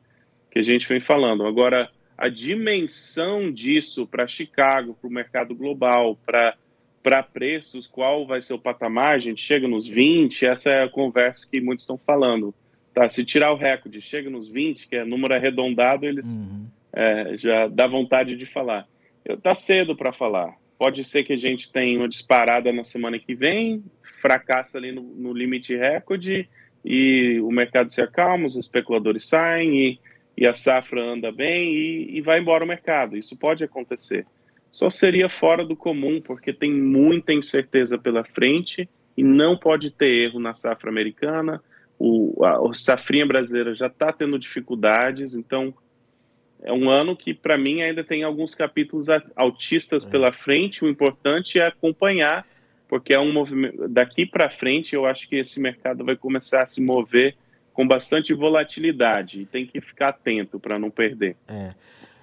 que 0.50 0.58
a 0.58 0.64
gente 0.64 0.88
vem 0.88 1.00
falando. 1.00 1.46
Agora, 1.46 1.90
a 2.18 2.28
dimensão 2.30 3.52
disso 3.52 4.08
para 4.08 4.28
Chicago, 4.28 4.98
para 5.00 5.08
o 5.08 5.14
mercado 5.14 5.56
global, 5.56 6.20
para 6.26 6.56
para 7.02 7.24
preços, 7.24 7.88
qual 7.88 8.26
vai 8.26 8.42
ser 8.42 8.54
o 8.54 8.60
patamar, 8.60 9.16
a 9.16 9.20
gente 9.20 9.42
chega 9.42 9.68
nos 9.68 9.88
20, 9.88 10.46
essa 10.46 10.70
é 10.70 10.84
a 10.84 10.90
conversa 10.90 11.48
que 11.50 11.62
muitos 11.62 11.84
estão 11.84 11.98
falando. 11.98 12.54
Tá, 12.94 13.08
se 13.08 13.24
tirar 13.24 13.52
o 13.52 13.56
recorde, 13.56 14.02
chega 14.02 14.30
nos 14.30 14.50
20, 14.50 14.88
que 14.88 14.96
é 14.96 15.06
número 15.06 15.34
arredondado, 15.34 16.06
eles 16.06 16.36
uhum. 16.36 16.66
é, 16.92 17.38
já 17.38 17.68
dá 17.68 17.88
vontade 17.88 18.36
de 18.36 18.46
falar. 18.46 18.88
Está 19.24 19.56
cedo 19.56 19.96
para 19.96 20.12
falar. 20.12 20.56
Pode 20.78 21.04
ser 21.04 21.24
que 21.24 21.34
a 21.34 21.38
gente 21.38 21.72
tenha 21.72 21.98
uma 21.98 22.10
disparada 22.10 22.72
na 22.74 22.84
semana 22.84 23.20
que 23.20 23.36
vem, 23.36 23.84
fracassa 24.22 24.78
ali 24.78 24.92
no, 24.92 25.02
no 25.02 25.34
limite 25.34 25.76
recorde 25.76 26.50
e 26.84 27.40
o 27.42 27.52
mercado 27.52 27.92
se 27.92 28.02
acalma, 28.02 28.48
os 28.48 28.56
especuladores 28.56 29.26
saem 29.28 29.78
e, 29.78 30.00
e 30.38 30.48
a 30.48 30.54
safra 30.54 31.02
anda 31.02 31.32
bem 31.32 31.74
e, 31.74 32.18
e 32.18 32.22
vai 32.22 32.40
embora 32.40 32.64
o 32.64 32.68
mercado. 32.68 33.18
Isso 33.18 33.38
pode 33.38 33.64
acontecer 33.64 34.26
só 34.72 34.90
seria 34.90 35.30
fora 35.30 35.66
do 35.66 35.76
comum, 35.76 36.22
porque 36.22 36.54
tem 36.54 36.72
muita 36.72 37.34
incerteza 37.34 37.98
pela 37.98 38.24
frente 38.24 38.88
e 39.18 39.24
não 39.24 39.58
pode 39.58 39.92
ter 39.92 40.08
erro 40.24 40.40
na 40.40 40.54
safra 40.54 40.90
americana. 40.90 41.62
O, 41.98 42.44
a, 42.44 42.70
a 42.70 42.74
safrinha 42.74 43.26
brasileira 43.26 43.76
já 43.76 43.88
está 43.88 44.14
tendo 44.14 44.40
dificuldades, 44.40 45.36
então 45.36 45.74
é 46.62 46.72
um 46.72 46.90
ano 46.90 47.16
que, 47.16 47.34
para 47.34 47.58
mim, 47.58 47.82
ainda 47.82 48.04
tem 48.04 48.24
alguns 48.24 48.54
capítulos 48.54 49.08
autistas 49.36 50.06
é. 50.06 50.10
pela 50.10 50.32
frente. 50.32 50.84
O 50.84 50.90
importante 50.90 51.60
é 51.60 51.66
acompanhar, 51.66 52.46
porque 52.88 53.14
é 53.14 53.20
um 53.20 53.32
movimento. 53.32 53.88
Daqui 53.88 54.26
para 54.26 54.50
frente, 54.50 54.94
eu 54.94 55.06
acho 55.06 55.28
que 55.28 55.38
esse 55.38 55.60
mercado 55.60 56.04
vai 56.04 56.16
começar 56.16 56.64
a 56.64 56.68
se 56.68 56.82
mover 56.82 57.36
com 57.74 57.88
bastante 57.88 58.34
volatilidade 58.34 59.42
e 59.42 59.46
tem 59.46 59.66
que 59.66 59.80
ficar 59.80 60.10
atento 60.10 60.60
para 60.60 60.78
não 60.78 60.90
perder. 60.90 61.38
É. 61.48 61.74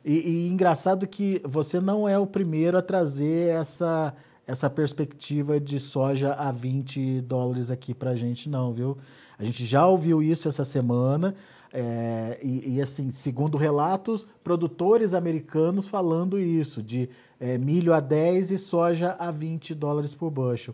E, 0.06 0.20
e, 0.20 0.48
engraçado 0.48 1.04
que 1.04 1.42
você 1.44 1.80
não 1.80 2.08
é 2.08 2.16
o 2.16 2.24
primeiro 2.24 2.78
a 2.78 2.82
trazer 2.82 3.48
essa, 3.48 4.14
essa 4.46 4.70
perspectiva 4.70 5.58
de 5.58 5.80
soja 5.80 6.32
a 6.34 6.52
20 6.52 7.22
dólares 7.22 7.72
aqui 7.72 7.92
para 7.92 8.10
a 8.10 8.14
gente, 8.14 8.48
não, 8.48 8.72
viu? 8.72 8.96
A 9.36 9.42
gente 9.42 9.66
já 9.66 9.84
ouviu 9.84 10.22
isso 10.22 10.46
essa 10.46 10.64
semana. 10.64 11.34
É, 11.72 12.38
e, 12.40 12.76
e, 12.76 12.80
assim, 12.80 13.10
segundo 13.10 13.58
relatos, 13.58 14.24
produtores 14.44 15.12
americanos 15.12 15.88
falando 15.88 16.38
isso, 16.38 16.80
de 16.80 17.10
é, 17.40 17.58
milho 17.58 17.92
a 17.92 17.98
10 17.98 18.52
e 18.52 18.58
soja 18.58 19.16
a 19.18 19.32
20 19.32 19.74
dólares 19.74 20.14
por 20.14 20.30
bushel. 20.30 20.72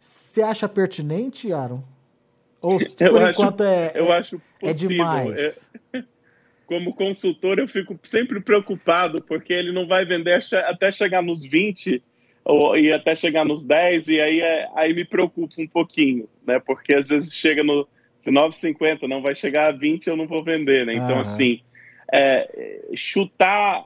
Você 0.00 0.42
acha 0.42 0.68
pertinente, 0.68 1.52
Aaron? 1.52 1.84
Ou 2.60 2.78
por 2.98 3.30
enquanto 3.30 3.62
é, 3.62 3.92
eu 3.94 4.06
é, 4.06 4.18
acho 4.18 4.42
é 4.60 4.72
demais? 4.72 5.70
É, 5.92 6.04
como 6.66 6.94
consultor, 6.94 7.58
eu 7.58 7.68
fico 7.68 7.98
sempre 8.04 8.40
preocupado, 8.40 9.22
porque 9.22 9.52
ele 9.52 9.72
não 9.72 9.86
vai 9.86 10.04
vender 10.04 10.42
até 10.66 10.92
chegar 10.92 11.22
nos 11.22 11.44
20 11.44 12.02
ou, 12.44 12.76
e 12.76 12.92
até 12.92 13.14
chegar 13.14 13.44
nos 13.44 13.64
10, 13.64 14.08
e 14.08 14.20
aí, 14.20 14.40
é, 14.40 14.68
aí 14.74 14.92
me 14.92 15.04
preocupa 15.04 15.54
um 15.60 15.66
pouquinho, 15.66 16.28
né? 16.46 16.58
Porque 16.58 16.94
às 16.94 17.08
vezes 17.08 17.32
chega 17.34 17.62
no 17.62 17.86
9,50, 18.24 19.08
não 19.08 19.22
vai 19.22 19.34
chegar 19.34 19.68
a 19.68 19.72
20, 19.72 20.06
eu 20.06 20.16
não 20.16 20.26
vou 20.26 20.42
vender, 20.42 20.86
né? 20.86 20.94
Então, 20.94 21.20
assim, 21.20 21.60
é, 22.12 22.88
chutar 22.94 23.84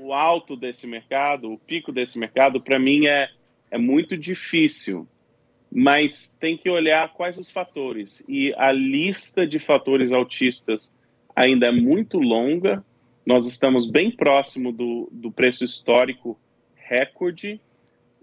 o 0.00 0.12
alto 0.12 0.56
desse 0.56 0.86
mercado, 0.86 1.52
o 1.52 1.58
pico 1.58 1.92
desse 1.92 2.18
mercado, 2.18 2.60
para 2.60 2.78
mim 2.78 3.06
é, 3.06 3.28
é 3.70 3.78
muito 3.78 4.16
difícil. 4.16 5.06
Mas 5.72 6.34
tem 6.38 6.56
que 6.56 6.70
olhar 6.70 7.12
quais 7.12 7.36
os 7.36 7.50
fatores. 7.50 8.22
E 8.28 8.54
a 8.56 8.70
lista 8.70 9.46
de 9.46 9.58
fatores 9.58 10.12
autistas 10.12 10.94
ainda 11.36 11.66
é 11.66 11.70
muito 11.70 12.18
longa. 12.18 12.82
Nós 13.26 13.46
estamos 13.46 13.88
bem 13.88 14.10
próximo 14.10 14.72
do, 14.72 15.08
do 15.12 15.30
preço 15.30 15.64
histórico 15.64 16.38
recorde 16.74 17.60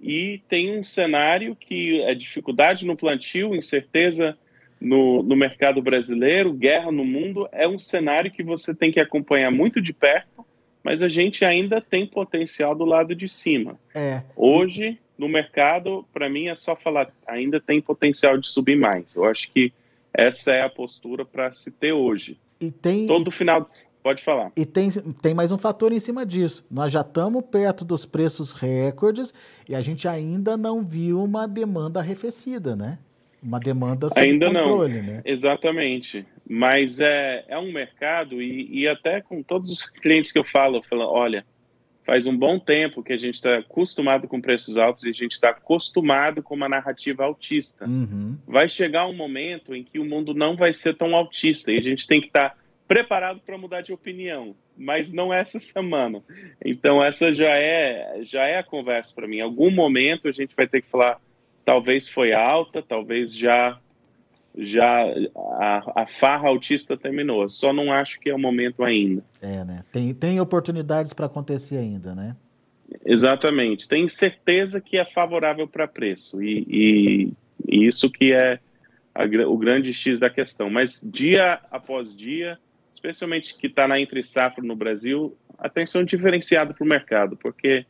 e 0.01 0.41
tem 0.49 0.77
um 0.77 0.83
cenário 0.83 1.55
que 1.55 2.01
é 2.01 2.15
dificuldade 2.15 2.85
no 2.85 2.97
plantio, 2.97 3.55
incerteza 3.55 4.37
no, 4.81 5.21
no 5.21 5.35
mercado 5.35 5.81
brasileiro, 5.81 6.51
guerra 6.51 6.91
no 6.91 7.05
mundo. 7.05 7.47
É 7.51 7.67
um 7.67 7.77
cenário 7.77 8.31
que 8.31 8.41
você 8.41 8.73
tem 8.73 8.91
que 8.91 8.99
acompanhar 8.99 9.51
muito 9.51 9.81
de 9.81 9.93
perto, 9.93 10.45
mas 10.83 11.03
a 11.03 11.07
gente 11.07 11.45
ainda 11.45 11.79
tem 11.79 12.07
potencial 12.07 12.73
do 12.73 12.83
lado 12.83 13.13
de 13.13 13.29
cima. 13.29 13.79
É. 13.93 14.23
Hoje, 14.35 14.97
no 15.17 15.29
mercado, 15.29 16.05
para 16.13 16.29
mim 16.29 16.47
é 16.47 16.55
só 16.55 16.75
falar, 16.75 17.13
ainda 17.27 17.59
tem 17.59 17.79
potencial 17.79 18.37
de 18.37 18.47
subir 18.47 18.75
mais. 18.75 19.15
Eu 19.15 19.25
acho 19.25 19.51
que 19.51 19.71
essa 20.13 20.53
é 20.53 20.61
a 20.61 20.69
postura 20.69 21.23
para 21.25 21.51
se 21.53 21.71
ter 21.71 21.93
hoje. 21.93 22.37
E 22.59 22.71
tem, 22.71 23.07
Todo 23.07 23.31
final 23.31 23.61
de... 23.61 23.69
Pode 24.03 24.21
falar. 24.21 24.51
E 24.57 24.65
tem, 24.65 24.91
tem 25.21 25.33
mais 25.33 25.53
um 25.53 25.57
fator 25.57 25.93
em 25.93 25.99
cima 25.99 26.25
disso. 26.25 26.65
Nós 26.69 26.91
já 26.91 26.99
estamos 26.99 27.41
perto 27.49 27.85
dos 27.85 28.05
preços 28.05 28.51
recordes 28.51 29.33
e 29.67 29.73
a 29.73 29.81
gente 29.81 30.09
ainda 30.09 30.57
não 30.57 30.83
viu 30.83 31.23
uma 31.23 31.47
demanda 31.47 32.01
arrefecida, 32.01 32.75
né? 32.75 32.99
Uma 33.41 33.61
demanda 33.61 34.09
sob 34.09 34.19
ainda 34.19 34.47
controle, 34.47 35.01
não. 35.01 35.13
né? 35.13 35.21
Exatamente. 35.23 36.25
Mas 36.49 36.99
é, 36.99 37.45
é 37.47 37.57
um 37.57 37.71
mercado 37.71 38.41
e, 38.41 38.81
e 38.81 38.87
até 38.89 39.21
com 39.21 39.41
todos 39.41 39.71
os 39.71 39.85
clientes 39.85 40.33
que 40.33 40.39
eu 40.39 40.43
falo, 40.43 40.77
eu 40.77 40.83
falo, 40.83 41.03
olha, 41.03 41.45
faz 42.05 42.25
um 42.27 42.35
bom 42.35 42.59
tempo 42.59 43.03
que 43.03 43.13
a 43.13 43.17
gente 43.17 43.35
está 43.35 43.57
acostumado 43.57 44.27
com 44.27 44.41
preços 44.41 44.77
altos 44.77 45.03
e 45.03 45.09
a 45.09 45.13
gente 45.13 45.33
está 45.33 45.49
acostumado 45.49 46.43
com 46.43 46.53
uma 46.53 46.69
narrativa 46.69 47.23
altista. 47.23 47.85
Uhum. 47.85 48.37
Vai 48.45 48.67
chegar 48.67 49.07
um 49.07 49.13
momento 49.13 49.73
em 49.73 49.83
que 49.83 49.99
o 49.99 50.05
mundo 50.05 50.33
não 50.33 50.55
vai 50.55 50.73
ser 50.73 50.95
tão 50.95 51.15
altista 51.15 51.71
e 51.71 51.77
a 51.77 51.81
gente 51.81 52.05
tem 52.05 52.19
que 52.19 52.27
estar 52.27 52.49
tá 52.49 52.55
preparado 52.87 53.39
para 53.45 53.57
mudar 53.57 53.81
de 53.81 53.93
opinião, 53.93 54.55
mas 54.77 55.11
não 55.11 55.33
essa 55.33 55.57
semana. 55.59 56.21
Então 56.63 57.03
essa 57.03 57.33
já 57.33 57.55
é 57.55 58.21
já 58.23 58.45
é 58.45 58.57
a 58.57 58.63
conversa 58.63 59.13
para 59.13 59.27
mim. 59.27 59.37
Em 59.37 59.41
algum 59.41 59.71
momento 59.71 60.27
a 60.27 60.31
gente 60.31 60.55
vai 60.55 60.67
ter 60.67 60.81
que 60.81 60.89
falar, 60.89 61.19
talvez 61.65 62.09
foi 62.09 62.33
alta, 62.33 62.81
talvez 62.81 63.35
já 63.35 63.79
já 64.55 65.03
a, 65.35 66.03
a, 66.03 66.07
farra 66.07 66.47
autista 66.47 66.95
terminou. 66.95 67.49
Só 67.49 67.73
não 67.73 67.91
acho 67.91 68.19
que 68.19 68.29
é 68.29 68.35
o 68.35 68.39
momento 68.39 68.83
ainda. 68.83 69.23
É, 69.41 69.63
né? 69.63 69.83
Tem, 69.91 70.13
tem 70.13 70.39
oportunidades 70.39 71.13
para 71.13 71.25
acontecer 71.25 71.77
ainda, 71.77 72.13
né? 72.13 72.35
Exatamente. 73.05 73.87
Tem 73.87 74.07
certeza 74.07 74.79
que 74.79 74.97
é 74.97 75.05
favorável 75.05 75.67
para 75.67 75.87
preço. 75.87 76.43
E, 76.43 76.65
e, 76.69 77.33
e, 77.67 77.87
isso 77.87 78.09
que 78.09 78.31
é 78.31 78.59
a, 79.15 79.23
o 79.47 79.57
grande 79.57 79.93
X 79.93 80.19
da 80.19 80.29
questão. 80.29 80.69
Mas 80.69 81.01
dia 81.03 81.59
após 81.71 82.15
dia, 82.15 82.59
especialmente 82.93 83.57
que 83.57 83.67
está 83.67 83.87
na 83.87 83.99
entre 83.99 84.23
safra 84.23 84.63
no 84.63 84.75
Brasil, 84.75 85.35
atenção 85.57 86.03
diferenciada 86.03 86.73
para 86.73 86.83
o 86.83 86.87
mercado, 86.87 87.35
porque 87.37 87.85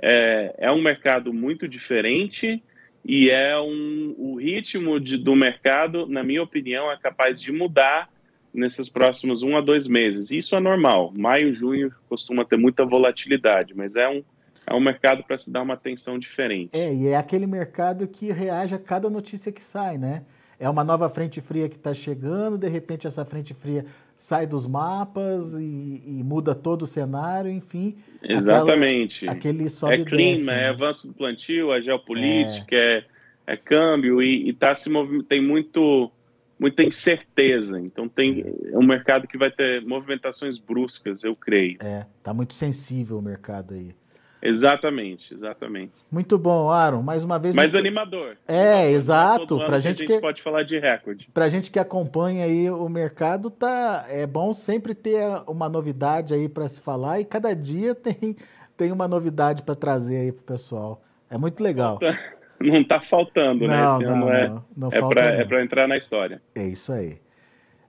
é, 0.00 0.54
é 0.58 0.72
um 0.72 0.82
mercado 0.82 1.32
muito 1.32 1.68
diferente 1.68 2.62
e 3.04 3.30
é 3.30 3.58
um, 3.58 4.14
o 4.18 4.36
ritmo 4.36 5.00
de, 5.00 5.16
do 5.16 5.34
mercado, 5.34 6.06
na 6.06 6.22
minha 6.22 6.42
opinião, 6.42 6.90
é 6.90 6.96
capaz 6.96 7.40
de 7.40 7.50
mudar 7.50 8.10
nesses 8.52 8.88
próximos 8.88 9.42
um 9.42 9.56
a 9.56 9.60
dois 9.60 9.86
meses. 9.86 10.30
Isso 10.30 10.54
é 10.56 10.60
normal. 10.60 11.12
Maio, 11.16 11.52
junho 11.52 11.92
costuma 12.08 12.44
ter 12.44 12.56
muita 12.56 12.84
volatilidade, 12.84 13.74
mas 13.74 13.96
é 13.96 14.08
um, 14.08 14.22
é 14.66 14.74
um 14.74 14.80
mercado 14.80 15.22
para 15.22 15.38
se 15.38 15.50
dar 15.50 15.62
uma 15.62 15.74
atenção 15.74 16.18
diferente. 16.18 16.70
É, 16.72 16.92
e 16.92 17.08
é 17.08 17.16
aquele 17.16 17.46
mercado 17.46 18.06
que 18.06 18.32
reage 18.32 18.74
a 18.74 18.78
cada 18.78 19.08
notícia 19.08 19.52
que 19.52 19.62
sai, 19.62 19.96
né? 19.96 20.24
É 20.60 20.68
uma 20.68 20.82
nova 20.82 21.08
frente 21.08 21.40
fria 21.40 21.68
que 21.68 21.76
está 21.76 21.94
chegando, 21.94 22.58
de 22.58 22.68
repente 22.68 23.06
essa 23.06 23.24
frente 23.24 23.54
fria 23.54 23.86
sai 24.18 24.48
dos 24.48 24.66
mapas 24.66 25.54
e, 25.54 26.02
e 26.04 26.22
muda 26.24 26.52
todo 26.52 26.82
o 26.82 26.86
cenário, 26.86 27.48
enfim. 27.48 27.96
Exatamente. 28.20 29.24
Aquela, 29.24 29.38
aquele 29.38 29.70
sobe 29.70 29.94
é 29.94 30.04
clima, 30.04 30.36
desce, 30.36 30.50
é 30.50 30.56
né? 30.56 30.68
avanço 30.68 31.06
do 31.06 31.14
plantio, 31.14 31.72
é 31.72 31.80
geopolítica, 31.80 32.74
é, 32.74 32.96
é, 32.98 33.04
é 33.46 33.56
câmbio 33.56 34.20
e, 34.20 34.48
e 34.48 34.52
tá 34.52 34.74
se 34.74 34.90
tem 35.28 35.40
muito 35.40 36.10
muita 36.58 36.82
incerteza. 36.82 37.80
Então 37.80 38.08
tem 38.08 38.44
é 38.72 38.76
um 38.76 38.84
mercado 38.84 39.28
que 39.28 39.38
vai 39.38 39.52
ter 39.52 39.82
movimentações 39.86 40.58
bruscas, 40.58 41.22
eu 41.22 41.36
creio. 41.36 41.78
É, 41.80 42.04
tá 42.20 42.34
muito 42.34 42.54
sensível 42.54 43.18
o 43.18 43.22
mercado 43.22 43.72
aí. 43.72 43.94
Exatamente, 44.40 45.34
exatamente. 45.34 45.92
Muito 46.10 46.38
bom, 46.38 46.70
Aaron. 46.70 47.02
Mais 47.02 47.24
uma 47.24 47.38
vez. 47.38 47.54
Mais 47.56 47.72
muito... 47.72 47.86
animador. 47.86 48.36
É, 48.46 48.90
exato. 48.90 49.58
Para 49.58 49.80
gente 49.80 50.04
que 50.04 50.12
a 50.12 50.14
gente 50.14 50.20
pode 50.22 50.42
falar 50.42 50.62
de 50.62 50.78
recorde. 50.78 51.28
Para 51.32 51.48
gente 51.48 51.70
que 51.70 51.78
acompanha 51.78 52.44
aí 52.44 52.70
o 52.70 52.88
mercado, 52.88 53.50
tá 53.50 54.06
é 54.08 54.26
bom 54.26 54.52
sempre 54.52 54.94
ter 54.94 55.22
uma 55.46 55.68
novidade 55.68 56.32
aí 56.34 56.48
para 56.48 56.68
se 56.68 56.80
falar 56.80 57.20
e 57.20 57.24
cada 57.24 57.54
dia 57.54 57.94
tem 57.96 58.36
tem 58.76 58.92
uma 58.92 59.08
novidade 59.08 59.62
para 59.62 59.74
trazer 59.74 60.18
aí 60.18 60.32
pro 60.32 60.44
pessoal. 60.44 61.02
É 61.28 61.36
muito 61.36 61.62
legal. 61.62 61.98
Não 62.60 62.82
tá 62.82 62.98
faltando, 63.00 63.68
né? 63.68 63.76
não, 63.76 63.98
né? 63.98 64.04
Esse 64.04 64.14
não, 64.16 64.32
é, 64.32 64.48
não, 64.48 64.64
não 64.76 64.88
é 64.88 65.00
para 65.00 65.24
é 65.26 65.44
para 65.44 65.62
entrar 65.62 65.86
na 65.86 65.96
história. 65.96 66.42
É 66.56 66.66
isso 66.66 66.92
aí. 66.92 67.20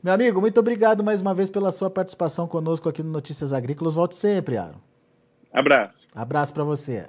Meu 0.03 0.13
amigo, 0.13 0.39
muito 0.39 0.59
obrigado 0.59 1.03
mais 1.03 1.21
uma 1.21 1.33
vez 1.33 1.49
pela 1.49 1.71
sua 1.71 1.89
participação 1.89 2.47
conosco 2.47 2.87
aqui 2.87 3.01
no 3.01 3.09
Notícias 3.09 3.51
Agrícolas. 3.51 3.95
Volte 3.95 4.15
sempre, 4.15 4.57
Aaron. 4.57 4.77
Abraço. 5.51 6.07
Abraço 6.13 6.53
para 6.53 6.63
você. 6.63 7.07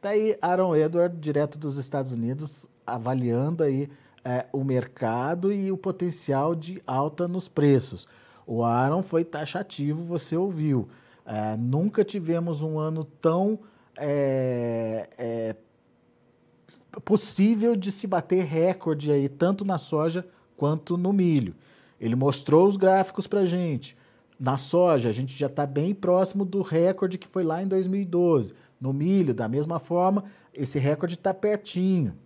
Tá 0.00 0.10
aí 0.10 0.36
Aaron 0.40 0.74
Edward, 0.74 1.16
direto 1.18 1.58
dos 1.58 1.76
Estados 1.76 2.12
Unidos, 2.12 2.68
avaliando 2.86 3.62
aí 3.62 3.88
é, 4.24 4.46
o 4.52 4.64
mercado 4.64 5.52
e 5.52 5.70
o 5.70 5.76
potencial 5.76 6.54
de 6.54 6.82
alta 6.86 7.28
nos 7.28 7.48
preços. 7.48 8.08
O 8.46 8.64
Aaron 8.64 9.02
foi 9.02 9.24
taxativo, 9.24 10.02
você 10.02 10.36
ouviu. 10.36 10.88
É, 11.26 11.56
nunca 11.56 12.04
tivemos 12.04 12.62
um 12.62 12.78
ano 12.78 13.04
tão 13.04 13.58
é, 13.96 15.08
é, 15.18 15.56
possível 17.04 17.76
de 17.76 17.92
se 17.92 18.06
bater 18.06 18.44
recorde 18.44 19.12
aí, 19.12 19.28
tanto 19.28 19.64
na 19.64 19.78
soja 19.78 20.26
quanto 20.56 20.96
no 20.96 21.12
milho. 21.12 21.54
Ele 22.00 22.16
mostrou 22.16 22.66
os 22.66 22.76
gráficos 22.76 23.26
para 23.26 23.46
gente. 23.46 23.96
Na 24.40 24.56
soja, 24.56 25.10
a 25.10 25.12
gente 25.12 25.38
já 25.38 25.48
está 25.48 25.66
bem 25.66 25.94
próximo 25.94 26.46
do 26.46 26.62
recorde 26.62 27.18
que 27.18 27.28
foi 27.28 27.44
lá 27.44 27.62
em 27.62 27.68
2012. 27.68 28.54
No 28.80 28.90
milho, 28.90 29.34
da 29.34 29.46
mesma 29.46 29.78
forma, 29.78 30.24
esse 30.54 30.78
recorde 30.78 31.12
está 31.12 31.34
pertinho. 31.34 32.16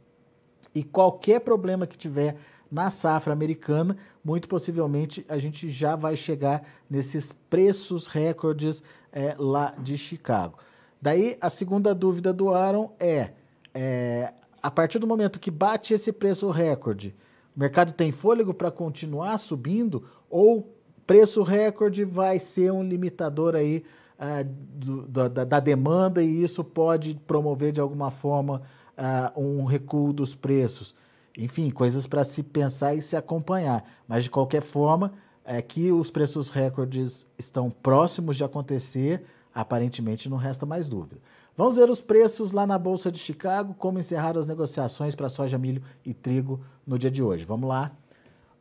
E 0.73 0.85
qualquer 0.85 1.41
problema 1.41 1.89
que 1.89 1.99
tiver 1.99 2.37
na 2.71 2.89
safra 2.89 3.33
americana, 3.33 3.97
muito 4.25 4.47
possivelmente 4.47 5.27
a 5.29 5.39
gente 5.39 5.69
já 5.71 5.97
vai 5.97 6.15
chegar 6.15 6.63
nesses 6.89 7.33
preços 7.33 8.07
recordes 8.07 8.81
é, 9.13 9.35
lá 9.37 9.75
de 9.77 9.99
Chicago. 9.99 10.59
Daí 11.03 11.37
a 11.41 11.51
segunda 11.51 11.93
dúvida 11.93 12.33
do 12.33 12.55
Aaron 12.55 12.93
é, 13.01 13.33
é 13.75 14.33
a 14.63 14.71
partir 14.71 15.01
do 15.01 15.07
momento 15.07 15.41
que 15.41 15.51
bate 15.51 15.93
esse 15.93 16.13
preço 16.13 16.49
recorde, 16.51 17.13
o 17.57 17.61
mercado 17.61 17.93
tem 17.93 18.13
fôlego 18.13 18.55
para 18.55 18.71
continuar 18.71 19.37
subindo 19.39 20.05
ou 20.31 20.75
preço 21.07 21.43
recorde 21.43 22.05
vai 22.05 22.39
ser 22.39 22.73
um 22.73 22.83
limitador 22.83 23.55
aí 23.55 23.85
uh, 24.19 24.45
do, 24.45 25.09
da, 25.09 25.45
da, 25.45 25.61
demanda 25.61 26.23
e 26.23 26.43
isso 26.43 26.63
pode 26.65 27.15
promover 27.27 27.73
de 27.73 27.81
alguma 27.81 28.11
forma 28.11 28.63
uh, 28.97 29.41
um 29.41 29.65
recuo 29.65 30.13
dos 30.13 30.35
preços. 30.35 30.95
Enfim, 31.37 31.71
coisas 31.71 32.07
para 32.07 32.23
se 32.25 32.43
pensar 32.43 32.95
e 32.95 33.03
se 33.03 33.17
acompanhar. 33.17 33.85
Mas 34.07 34.25
de 34.25 34.31
qualquer 34.31 34.63
forma, 34.63 35.13
é 35.45 35.61
que 35.61 35.93
os 35.93 36.11
preços 36.11 36.49
recordes 36.49 37.27
estão 37.39 37.71
próximos 37.71 38.37
de 38.37 38.45
acontecer, 38.45 39.25
aparentemente 39.55 40.29
não 40.29 40.39
resta 40.39 40.65
mais 40.65 40.89
dúvida. 40.89 41.21
Vamos 41.57 41.77
ver 41.77 41.89
os 41.89 42.01
preços 42.01 42.51
lá 42.51 42.67
na 42.67 42.79
Bolsa 42.79 43.13
de 43.13 43.19
Chicago, 43.19 43.75
como 43.75 43.99
encerrar 43.99 44.37
as 44.37 44.47
negociações 44.47 45.15
para 45.15 45.29
soja, 45.29 45.59
milho 45.59 45.83
e 46.05 46.13
trigo 46.13 46.61
no 46.87 46.99
dia 46.99 47.11
de 47.11 47.23
hoje. 47.23 47.45
Vamos 47.45 47.69
lá. 47.69 47.93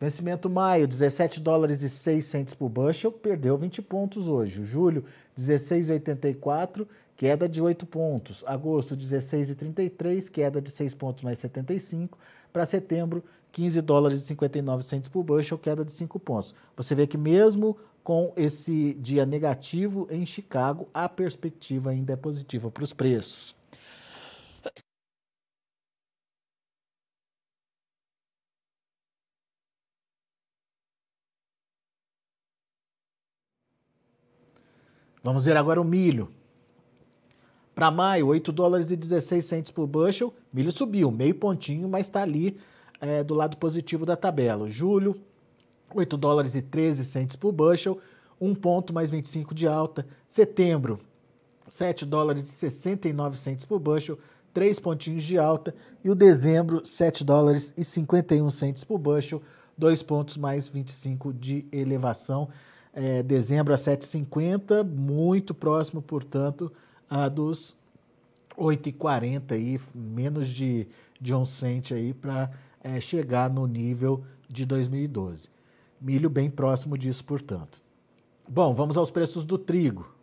Vencimento 0.04 0.50
maio, 0.50 0.86
17 0.86 1.40
dólares 1.40 1.82
e 1.82 1.88
6 1.88 2.26
centes 2.26 2.54
por 2.54 2.68
bushel, 2.68 3.10
perdeu 3.10 3.58
20 3.58 3.82
pontos 3.82 4.28
hoje. 4.28 4.62
Julho, 4.66 5.06
16,84, 5.40 6.86
queda 7.16 7.48
de 7.48 7.62
8 7.62 7.86
pontos. 7.86 8.44
Agosto, 8.46 8.98
16,33, 8.98 10.30
queda 10.30 10.62
de 10.62 10.70
6 10.72 10.94
pontos 10.94 11.24
mais 11.24 11.40
75. 11.40 12.18
Para 12.52 12.66
setembro, 12.66 13.24
15 13.54 13.80
dólares 13.80 14.22
e 14.24 14.26
59 14.26 14.84
centes 14.84 15.08
por 15.08 15.24
bushel, 15.24 15.58
queda 15.58 15.86
de 15.86 15.94
5 15.94 16.20
pontos. 16.20 16.54
Você 16.76 16.94
vê 16.94 17.08
que 17.08 17.18
mesmo 17.18 17.78
com 18.04 18.34
esse 18.36 18.96
dia 18.96 19.26
negativo 19.26 20.06
em 20.12 20.26
Chicago, 20.26 20.90
a 20.94 21.08
perspectiva 21.08 21.92
ainda 21.92 22.12
é 22.12 22.18
positiva 22.18 22.70
para 22.70 22.84
os 22.84 22.92
preços. 22.92 23.56
Vamos 35.24 35.46
ver 35.46 35.56
agora 35.56 35.80
o 35.80 35.86
milho. 35.86 36.30
Para 37.74 37.90
maio, 37.90 38.28
8 38.28 38.52
dólares 38.52 38.92
e 38.92 38.98
16 38.98 39.46
centos 39.46 39.72
por 39.72 39.88
bushel. 39.88 40.34
Milho 40.52 40.70
subiu, 40.70 41.10
meio 41.10 41.34
pontinho, 41.34 41.88
mas 41.88 42.08
está 42.08 42.24
ali 42.24 42.60
é, 43.00 43.24
do 43.24 43.34
lado 43.34 43.56
positivo 43.56 44.06
da 44.06 44.18
tabela. 44.18 44.68
Julho, 44.68 45.16
8 45.96 46.18
dólares 46.18 46.56
e 46.56 46.62
13 46.62 47.06
centos 47.06 47.38
por 47.38 47.54
bushel, 47.54 47.98
1 48.40 48.54
ponto 48.56 48.94
mais 48.94 49.10
25 49.10 49.56
de 49.56 49.66
alta. 49.66 50.06
Setembro, 50.28 51.00
7 51.68 52.06
dólares 52.06 52.44
e 52.44 52.52
69 52.52 53.38
centos 53.38 53.66
por 53.66 53.80
bushel, 53.80 54.20
3 54.54 54.78
pontinhos 54.82 55.24
de 55.24 55.40
alta. 55.40 55.74
E 56.04 56.10
o 56.10 56.16
dezembro, 56.16 56.86
7 56.86 57.24
dólares 57.24 57.74
e 57.78 57.84
51 57.86 58.50
centos 58.50 58.84
por 58.84 58.98
bushel, 58.98 59.42
2 59.78 60.04
pontos 60.04 60.36
mais 60.36 60.68
25 60.68 61.32
de 61.32 61.66
elevação 61.72 62.50
é, 62.94 63.24
dezembro 63.24 63.74
a 63.74 63.78
7,50, 63.78 64.84
muito 64.84 65.54
próximo, 65.54 66.02
portanto, 66.02 66.72
a 67.10 67.28
dos 67.28 67.76
8,40 68.58 69.52
aí, 69.52 69.80
menos 69.94 70.48
de, 70.48 70.88
de 71.20 71.34
um 71.34 71.46
cent 71.46 71.92
aí 71.92 72.14
para 72.14 72.52
é, 72.84 73.00
chegar 73.00 73.50
no 73.50 73.66
nível 73.66 74.24
de 74.48 74.66
2012. 74.66 75.50
Milho 76.00 76.30
bem 76.30 76.50
próximo 76.50 76.98
disso, 76.98 77.24
portanto. 77.24 77.82
Bom, 78.48 78.74
vamos 78.74 78.98
aos 78.98 79.10
preços 79.10 79.46
do 79.46 79.58
trigo. 79.58 80.14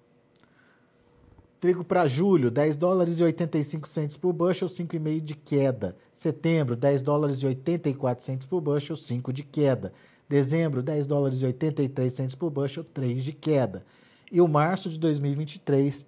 Trigo 1.59 1.85
para 1.85 2.07
julho, 2.07 2.51
10 2.51 2.77
dólares 2.77 3.19
e 3.19 3.23
85 3.23 3.87
centos 3.87 4.17
por 4.17 4.33
bushel, 4.33 4.69
5,5 4.69 5.21
de 5.21 5.35
queda. 5.35 5.97
Setembro, 6.13 6.75
10 6.75 7.03
dólares 7.03 7.39
e 7.39 7.47
84 7.47 8.25
centos 8.25 8.47
por 8.47 8.61
bushel, 8.61 8.97
5 8.97 9.33
de 9.33 9.43
queda. 9.43 9.93
Dezembro, 10.31 10.81
10 10.81 11.09
dólares 11.09 11.43
e 11.43 11.47
83 11.47 12.13
centos 12.13 12.37
por 12.37 12.51
bushel, 12.51 12.85
3 12.85 13.25
de 13.25 13.33
queda. 13.33 13.85
E 14.31 14.41
o 14.41 14.47
março 14.47 14.89
de 14.89 14.97
2023, 14.97 16.07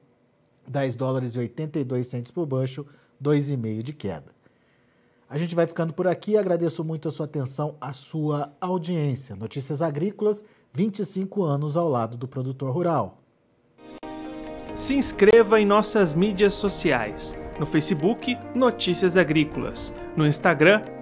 10 0.65 0.95
dólares 0.95 1.35
e 1.35 1.41
82 1.41 2.07
centos 2.07 2.31
por 2.31 2.47
bushel, 2.47 2.87
2,5 3.21 3.83
de 3.83 3.93
queda. 3.93 4.27
A 5.29 5.37
gente 5.37 5.57
vai 5.57 5.67
ficando 5.67 5.93
por 5.93 6.07
aqui. 6.07 6.37
Agradeço 6.37 6.85
muito 6.85 7.09
a 7.09 7.11
sua 7.11 7.27
atenção, 7.27 7.75
a 7.81 7.93
sua 7.93 8.53
audiência. 8.61 9.35
Notícias 9.35 9.83
Agrícolas, 9.83 10.45
25 10.73 11.43
anos 11.43 11.77
ao 11.77 11.89
lado 11.89 12.17
do 12.17 12.29
produtor 12.29 12.73
rural. 12.73 13.19
Se 14.77 14.95
inscreva 14.95 15.61
em 15.61 15.67
nossas 15.67 16.15
mídias 16.15 16.55
sociais. 16.55 17.37
No 17.59 17.67
Facebook, 17.67 18.39
Notícias 18.55 19.17
Agrícolas. 19.17 19.93
No 20.17 20.25
Instagram, 20.25 20.85